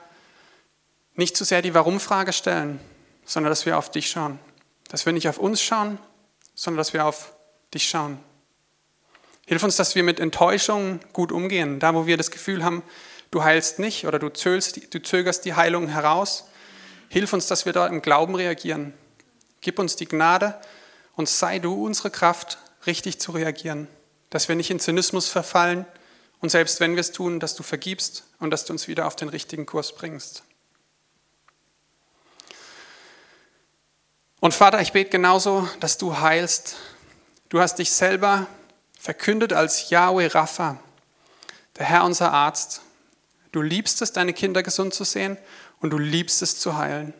[1.14, 2.80] nicht zu sehr die Warum-Frage stellen,
[3.24, 4.38] sondern dass wir auf dich schauen.
[4.88, 5.98] Dass wir nicht auf uns schauen,
[6.54, 7.34] sondern dass wir auf
[7.74, 8.18] dich schauen.
[9.44, 11.80] Hilf uns, dass wir mit Enttäuschungen gut umgehen.
[11.80, 12.82] Da, wo wir das Gefühl haben,
[13.30, 16.48] du heilst nicht oder du zögerst, du zögerst die Heilung heraus.
[17.08, 18.94] Hilf uns, dass wir da im Glauben reagieren.
[19.60, 20.58] Gib uns die Gnade
[21.16, 23.88] und sei du unsere Kraft, richtig zu reagieren
[24.30, 25.86] dass wir nicht in Zynismus verfallen
[26.40, 29.16] und selbst wenn wir es tun, dass du vergibst und dass du uns wieder auf
[29.16, 30.42] den richtigen Kurs bringst.
[34.40, 36.76] Und Vater, ich bete genauso, dass du heilst.
[37.48, 38.46] Du hast dich selber
[38.98, 40.78] verkündet als Yahweh Rapha,
[41.76, 42.82] der Herr unser Arzt.
[43.52, 45.38] Du liebst es, deine Kinder gesund zu sehen
[45.80, 47.14] und du liebst es zu heilen.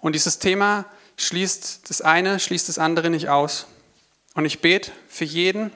[0.00, 0.84] Und dieses Thema
[1.16, 3.66] schließt das eine, schließt das andere nicht aus.
[4.34, 5.72] Und ich bete für jeden,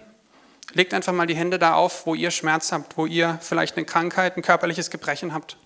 [0.72, 3.86] Legt einfach mal die Hände da auf, wo ihr Schmerz habt, wo ihr vielleicht eine
[3.86, 5.56] Krankheit, ein körperliches Gebrechen habt.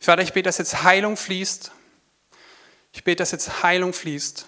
[0.00, 1.72] Vater, ich bete, dass jetzt Heilung fließt.
[2.92, 4.46] Ich bete, dass jetzt Heilung fließt.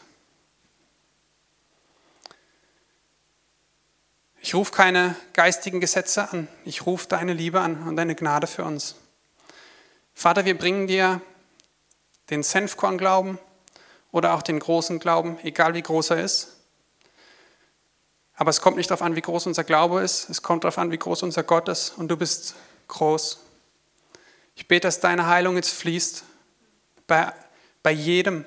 [4.40, 6.48] Ich rufe keine geistigen Gesetze an.
[6.66, 8.96] Ich rufe deine Liebe an und deine Gnade für uns.
[10.12, 11.22] Vater, wir bringen dir
[12.30, 13.38] den Senfkorn-Glauben
[14.12, 16.53] oder auch den großen Glauben, egal wie groß er ist.
[18.36, 20.90] Aber es kommt nicht darauf an, wie groß unser Glaube ist, es kommt darauf an,
[20.90, 22.54] wie groß unser Gott ist und du bist
[22.88, 23.38] groß.
[24.56, 26.24] Ich bete, dass deine Heilung jetzt fließt
[27.06, 27.32] bei,
[27.82, 28.44] bei jedem,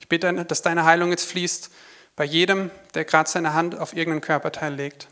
[0.00, 1.70] Ich bete, dass deine Heilung jetzt fließt
[2.16, 5.08] bei jedem, der gerade seine Hand auf irgendeinen Körperteil legt.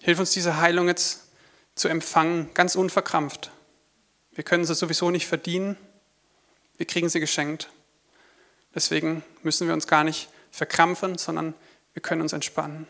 [0.00, 1.24] Hilf uns diese Heilung jetzt
[1.74, 3.50] zu empfangen, ganz unverkrampft.
[4.32, 5.76] Wir können sie sowieso nicht verdienen,
[6.76, 7.70] wir kriegen sie geschenkt.
[8.74, 11.54] Deswegen müssen wir uns gar nicht verkrampfen, sondern
[11.92, 12.86] wir können uns entspannen.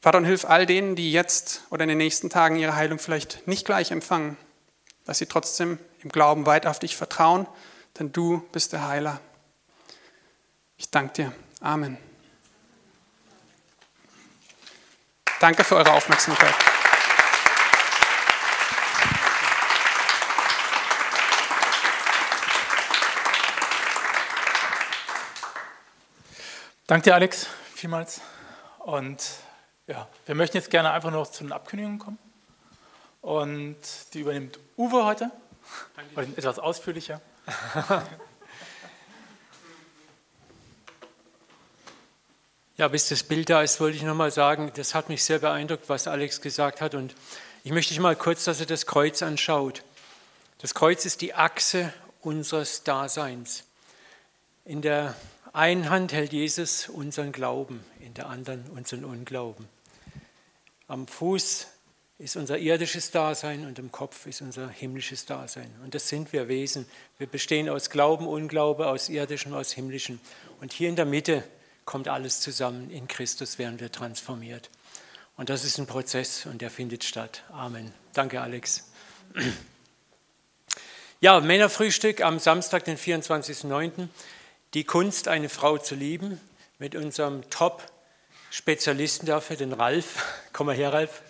[0.00, 3.46] Vater, und hilf all denen, die jetzt oder in den nächsten Tagen ihre Heilung vielleicht
[3.46, 4.36] nicht gleich empfangen,
[5.04, 7.46] dass sie trotzdem im Glauben weiter auf dich vertrauen,
[7.98, 9.20] denn du bist der Heiler.
[10.76, 11.32] Ich danke dir.
[11.60, 11.98] Amen.
[15.40, 16.54] Danke für eure Aufmerksamkeit.
[26.90, 28.20] Danke dir, Alex, vielmals.
[28.80, 29.24] Und
[29.86, 32.18] ja, wir möchten jetzt gerne einfach noch zu den Abkündigungen kommen.
[33.20, 33.76] Und
[34.12, 35.30] die übernimmt Uwe heute,
[36.16, 37.20] heute etwas ausführlicher.
[42.76, 45.88] Ja, bis das Bild da ist, wollte ich nochmal sagen, das hat mich sehr beeindruckt,
[45.88, 46.94] was Alex gesagt hat.
[46.94, 47.14] Und
[47.62, 49.84] ich möchte dich mal kurz, dass er das Kreuz anschaut.
[50.58, 53.64] Das Kreuz ist die Achse unseres Daseins.
[54.64, 55.14] In der
[55.52, 59.68] einen Hand hält Jesus unseren Glauben, in der anderen unseren Unglauben.
[60.86, 61.66] Am Fuß
[62.18, 65.74] ist unser irdisches Dasein und im Kopf ist unser himmlisches Dasein.
[65.82, 66.86] Und das sind wir Wesen.
[67.16, 70.20] Wir bestehen aus Glauben, Unglaube, aus irdischem, aus himmlischem.
[70.60, 71.42] Und hier in der Mitte
[71.86, 72.90] kommt alles zusammen.
[72.90, 74.68] In Christus werden wir transformiert.
[75.36, 77.42] Und das ist ein Prozess und der findet statt.
[77.50, 77.92] Amen.
[78.12, 78.90] Danke, Alex.
[81.22, 84.08] Ja, Männerfrühstück am Samstag, den 24.09.
[84.72, 86.38] Die Kunst, eine Frau zu lieben,
[86.78, 90.24] mit unserem Top-Spezialisten dafür, den Ralf.
[90.52, 91.22] Komm mal her, Ralf.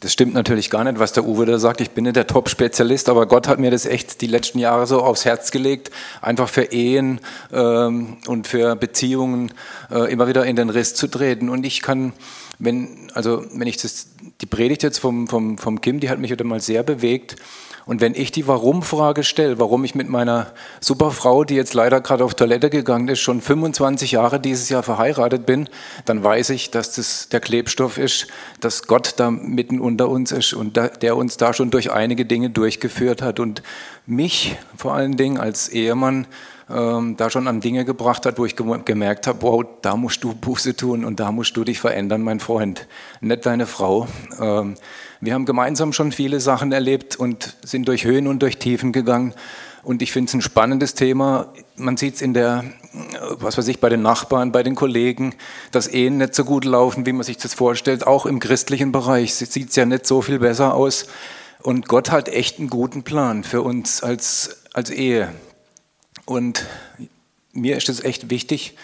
[0.00, 1.80] Das stimmt natürlich gar nicht, was der Uwe da sagt.
[1.80, 5.00] Ich bin nicht der Top-Spezialist, aber Gott hat mir das echt die letzten Jahre so
[5.00, 5.90] aufs Herz gelegt,
[6.20, 9.54] einfach für Ehen ähm, und für Beziehungen
[9.90, 11.48] äh, immer wieder in den Riss zu treten.
[11.48, 12.12] Und ich kann,
[12.58, 14.08] wenn, also wenn ich das,
[14.42, 17.36] die Predigt jetzt vom, vom, vom Kim, die hat mich wieder mal sehr bewegt.
[17.84, 22.00] Und wenn ich die Warum-Frage stelle, warum ich mit meiner super Frau, die jetzt leider
[22.00, 25.68] gerade auf Toilette gegangen ist, schon 25 Jahre dieses Jahr verheiratet bin,
[26.04, 28.28] dann weiß ich, dass das der Klebstoff ist,
[28.60, 32.50] dass Gott da mitten unter uns ist und der uns da schon durch einige Dinge
[32.50, 33.62] durchgeführt hat und
[34.06, 36.26] mich vor allen Dingen als Ehemann
[36.70, 40.34] ähm, da schon an Dinge gebracht hat, wo ich gemerkt habe, wow, da musst du
[40.34, 42.86] Buße tun und da musst du dich verändern, mein Freund,
[43.20, 44.08] nicht deine Frau.
[44.40, 44.74] Ähm,
[45.20, 49.34] wir haben gemeinsam schon viele Sachen erlebt und sind durch Höhen und durch Tiefen gegangen.
[49.84, 51.48] Und ich finde es ein spannendes Thema.
[51.76, 52.64] Man sieht es in der,
[53.38, 55.34] was weiß ich, bei den Nachbarn, bei den Kollegen,
[55.72, 58.06] dass Ehen nicht so gut laufen, wie man sich das vorstellt.
[58.06, 61.06] Auch im christlichen Bereich sieht es ja nicht so viel besser aus.
[61.62, 65.32] Und Gott hat echt einen guten Plan für uns als, als Ehe.
[66.24, 66.66] Und
[67.52, 68.76] mir ist es echt wichtig,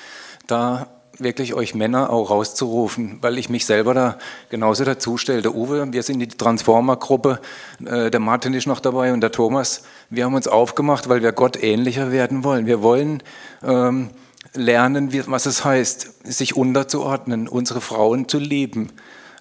[0.47, 4.19] da wirklich euch Männer auch rauszurufen, weil ich mich selber da
[4.51, 5.43] genauso dazu stelle.
[5.43, 7.41] Der Uwe, wir sind die Transformer-Gruppe,
[7.85, 9.83] äh, der Martin ist noch dabei und der Thomas.
[10.11, 12.67] Wir haben uns aufgemacht, weil wir Gott ähnlicher werden wollen.
[12.67, 13.25] Wir wollen
[13.65, 14.11] ähm,
[14.55, 18.93] lernen, was es heißt, sich unterzuordnen, unsere Frauen zu lieben.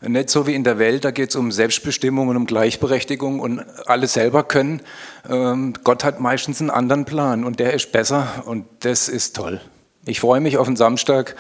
[0.02, 3.66] Nicht so wie in der Welt, da geht es um Selbstbestimmung und um Gleichberechtigung und
[3.88, 4.82] alles selber können.
[5.28, 9.60] Ähm, Gott hat meistens einen anderen Plan und der ist besser und das ist toll.
[10.06, 11.36] Ich freue mich auf den Samstag.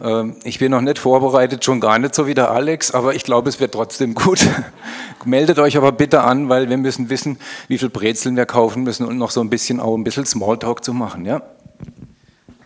[0.00, 3.24] Ähm, ich bin noch nicht vorbereitet, schon gar nicht so wie der Alex, aber ich
[3.24, 4.46] glaube, es wird trotzdem gut.
[5.24, 7.38] Meldet euch aber bitte an, weil wir müssen wissen,
[7.68, 10.84] wie viel Brezeln wir kaufen müssen und noch so ein bisschen auch ein bisschen Smalltalk
[10.84, 11.24] zu machen.
[11.24, 11.42] Ja?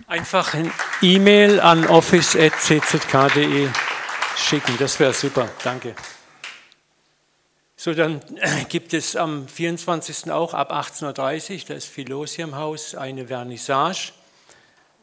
[0.09, 0.73] Einfach ein
[1.03, 3.69] E-Mail an office.czk.de
[4.37, 5.49] schicken, das wäre super.
[5.65, 5.95] Danke.
[7.77, 8.21] So, dann
[8.69, 10.31] gibt es am 24.
[10.31, 14.13] auch ab 18.30 Uhr, da ist viel los hier im Haus, eine Vernissage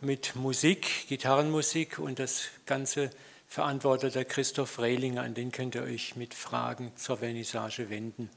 [0.02, 3.12] mit Musik, Gitarrenmusik und das Ganze
[3.48, 8.30] verantwortet der Christoph Rehlinger, an den könnt ihr euch mit Fragen zur Vernissage wenden.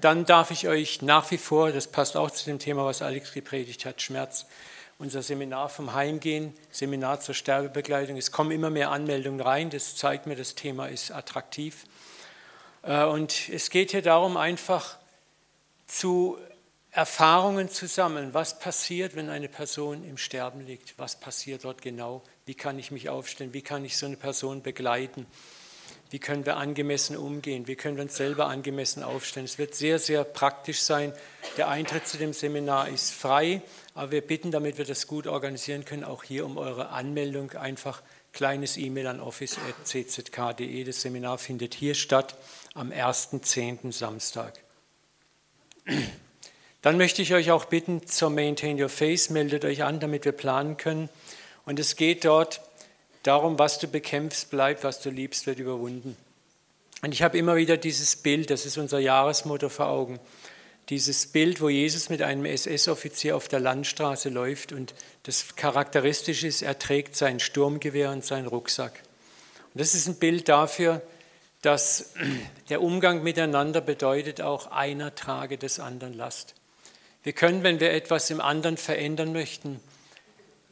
[0.00, 3.32] Dann darf ich euch nach wie vor, das passt auch zu dem Thema, was Alex
[3.32, 4.46] gepredigt hat, Schmerz,
[4.98, 8.16] unser Seminar vom Heimgehen, Seminar zur Sterbebegleitung.
[8.16, 11.84] Es kommen immer mehr Anmeldungen rein, das zeigt mir, das Thema ist attraktiv.
[12.82, 14.96] Äh, und es geht hier darum, einfach
[15.86, 16.38] zu
[16.90, 18.32] Erfahrungen zu sammeln.
[18.32, 20.98] Was passiert, wenn eine Person im Sterben liegt?
[20.98, 22.22] Was passiert dort genau?
[22.46, 23.52] Wie kann ich mich aufstellen?
[23.52, 25.26] Wie kann ich so eine Person begleiten?
[26.10, 27.66] Wie können wir angemessen umgehen?
[27.66, 29.44] Wie können wir uns selber angemessen aufstellen?
[29.44, 31.12] Es wird sehr, sehr praktisch sein.
[31.56, 33.60] Der Eintritt zu dem Seminar ist frei,
[33.94, 38.02] aber wir bitten, damit wir das gut organisieren können, auch hier um eure Anmeldung einfach
[38.32, 40.84] kleines E-Mail an office.czk.de.
[40.84, 42.36] Das Seminar findet hier statt
[42.74, 43.92] am 1.10.
[43.92, 44.60] Samstag.
[46.82, 50.32] Dann möchte ich euch auch bitten zur Maintain Your Face, meldet euch an, damit wir
[50.32, 51.08] planen können.
[51.64, 52.60] Und es geht dort
[53.26, 56.16] darum, was du bekämpfst, bleibt, was du liebst, wird überwunden.
[57.02, 60.18] Und ich habe immer wieder dieses Bild, das ist unser Jahresmotto vor Augen,
[60.88, 66.62] dieses Bild, wo Jesus mit einem SS-Offizier auf der Landstraße läuft und das charakteristisch ist,
[66.62, 69.02] er trägt sein Sturmgewehr und seinen Rucksack.
[69.74, 71.02] Und das ist ein Bild dafür,
[71.62, 72.14] dass
[72.68, 76.54] der Umgang miteinander bedeutet auch, einer trage des anderen Last.
[77.24, 79.80] Wir können, wenn wir etwas im anderen verändern möchten,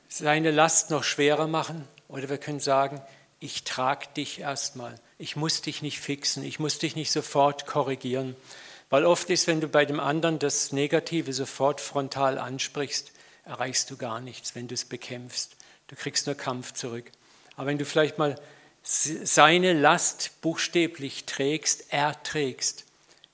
[0.08, 3.02] seine Last noch schwerer machen oder wir können sagen,
[3.40, 4.94] ich trage dich erstmal.
[5.18, 8.36] Ich muss dich nicht fixen, ich muss dich nicht sofort korrigieren.
[8.88, 13.10] Weil oft ist, wenn du bei dem anderen das Negative sofort frontal ansprichst,
[13.44, 15.56] erreichst du gar nichts, wenn du es bekämpfst.
[15.88, 17.10] Du kriegst nur Kampf zurück.
[17.56, 18.40] Aber wenn du vielleicht mal
[18.84, 22.84] seine Last buchstäblich trägst, erträgst,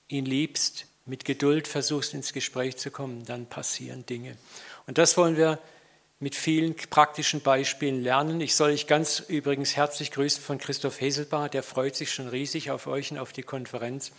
[0.07, 4.37] ihn liebst, mit Geduld versuchst ins Gespräch zu kommen, dann passieren Dinge.
[4.87, 5.59] Und das wollen wir
[6.21, 8.41] mit vielen praktischen Beispielen lernen.
[8.41, 12.69] Ich soll euch ganz übrigens herzlich grüßen von Christoph Heselbar, der freut sich schon riesig
[12.69, 14.11] auf euch und auf die Konferenz.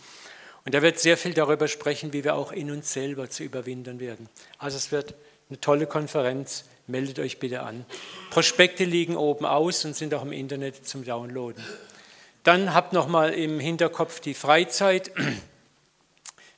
[0.65, 4.01] Und er wird sehr viel darüber sprechen, wie wir auch in uns selber zu überwinden
[4.01, 4.27] werden.
[4.57, 5.15] Also es wird
[5.49, 6.65] eine tolle Konferenz.
[6.87, 7.85] Meldet euch bitte an.
[8.29, 11.63] Prospekte liegen oben aus und sind auch im Internet zum Downloaden.
[12.43, 15.11] Dann habt noch mal im Hinterkopf die Freizeit.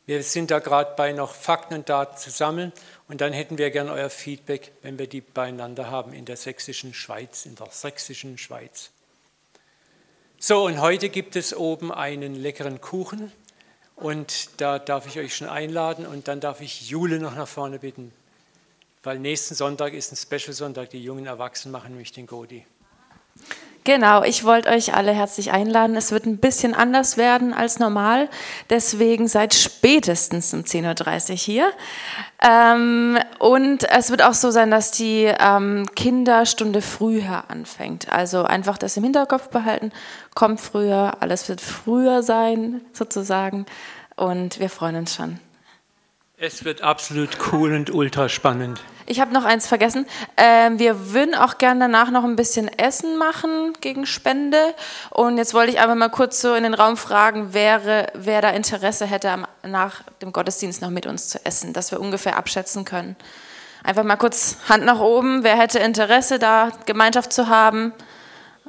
[0.08, 2.74] Wir sind da gerade bei noch Fakten und Daten zu sammeln
[3.08, 6.94] und dann hätten wir gern euer Feedback, wenn wir die beieinander haben in der sächsischen
[6.94, 8.92] Schweiz, in der sächsischen Schweiz.
[10.40, 13.32] So, und heute gibt es oben einen leckeren Kuchen
[13.96, 17.80] und da darf ich euch schon einladen und dann darf ich Jule noch nach vorne
[17.80, 18.12] bitten,
[19.04, 22.66] weil nächsten Sonntag ist ein Special-Sonntag, die jungen Erwachsenen machen nämlich den Godi.
[23.86, 25.96] Genau, ich wollte euch alle herzlich einladen.
[25.96, 28.30] Es wird ein bisschen anders werden als normal.
[28.72, 31.72] Deswegen seid spätestens um 10.30 Uhr hier.
[32.42, 38.12] Ähm, und es wird auch so sein, dass die ähm, Kinderstunde früher anfängt.
[38.12, 39.92] Also einfach das im Hinterkopf behalten.
[40.34, 43.68] Kommt früher, alles wird früher sein, sozusagen.
[44.16, 45.40] Und wir freuen uns schon.
[46.38, 48.82] Es wird absolut cool und ultra spannend.
[49.08, 50.08] Ich habe noch eins vergessen.
[50.36, 54.74] Ähm, wir würden auch gerne danach noch ein bisschen Essen machen gegen Spende.
[55.12, 58.50] Und jetzt wollte ich einfach mal kurz so in den Raum fragen, wäre, wer da
[58.50, 63.16] Interesse hätte, nach dem Gottesdienst noch mit uns zu essen, dass wir ungefähr abschätzen können.
[63.84, 65.44] Einfach mal kurz Hand nach oben.
[65.44, 67.94] Wer hätte Interesse, da Gemeinschaft zu haben?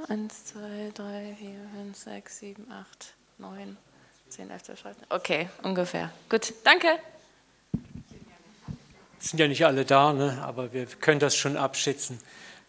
[0.09, 3.78] Eins, zwei, drei, vier, fünf, sechs, sieben, acht, neun,
[4.28, 6.11] zehn, elf, zwölf, Okay, ungefähr.
[6.28, 6.89] Gut, danke
[9.19, 10.43] sind ja nicht alle da, ne?
[10.43, 12.19] aber wir können das schon abschätzen.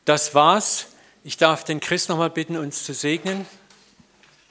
[0.06, 0.88] Das war's.
[1.24, 3.46] Ich darf den Chris nochmal bitten, uns zu segnen.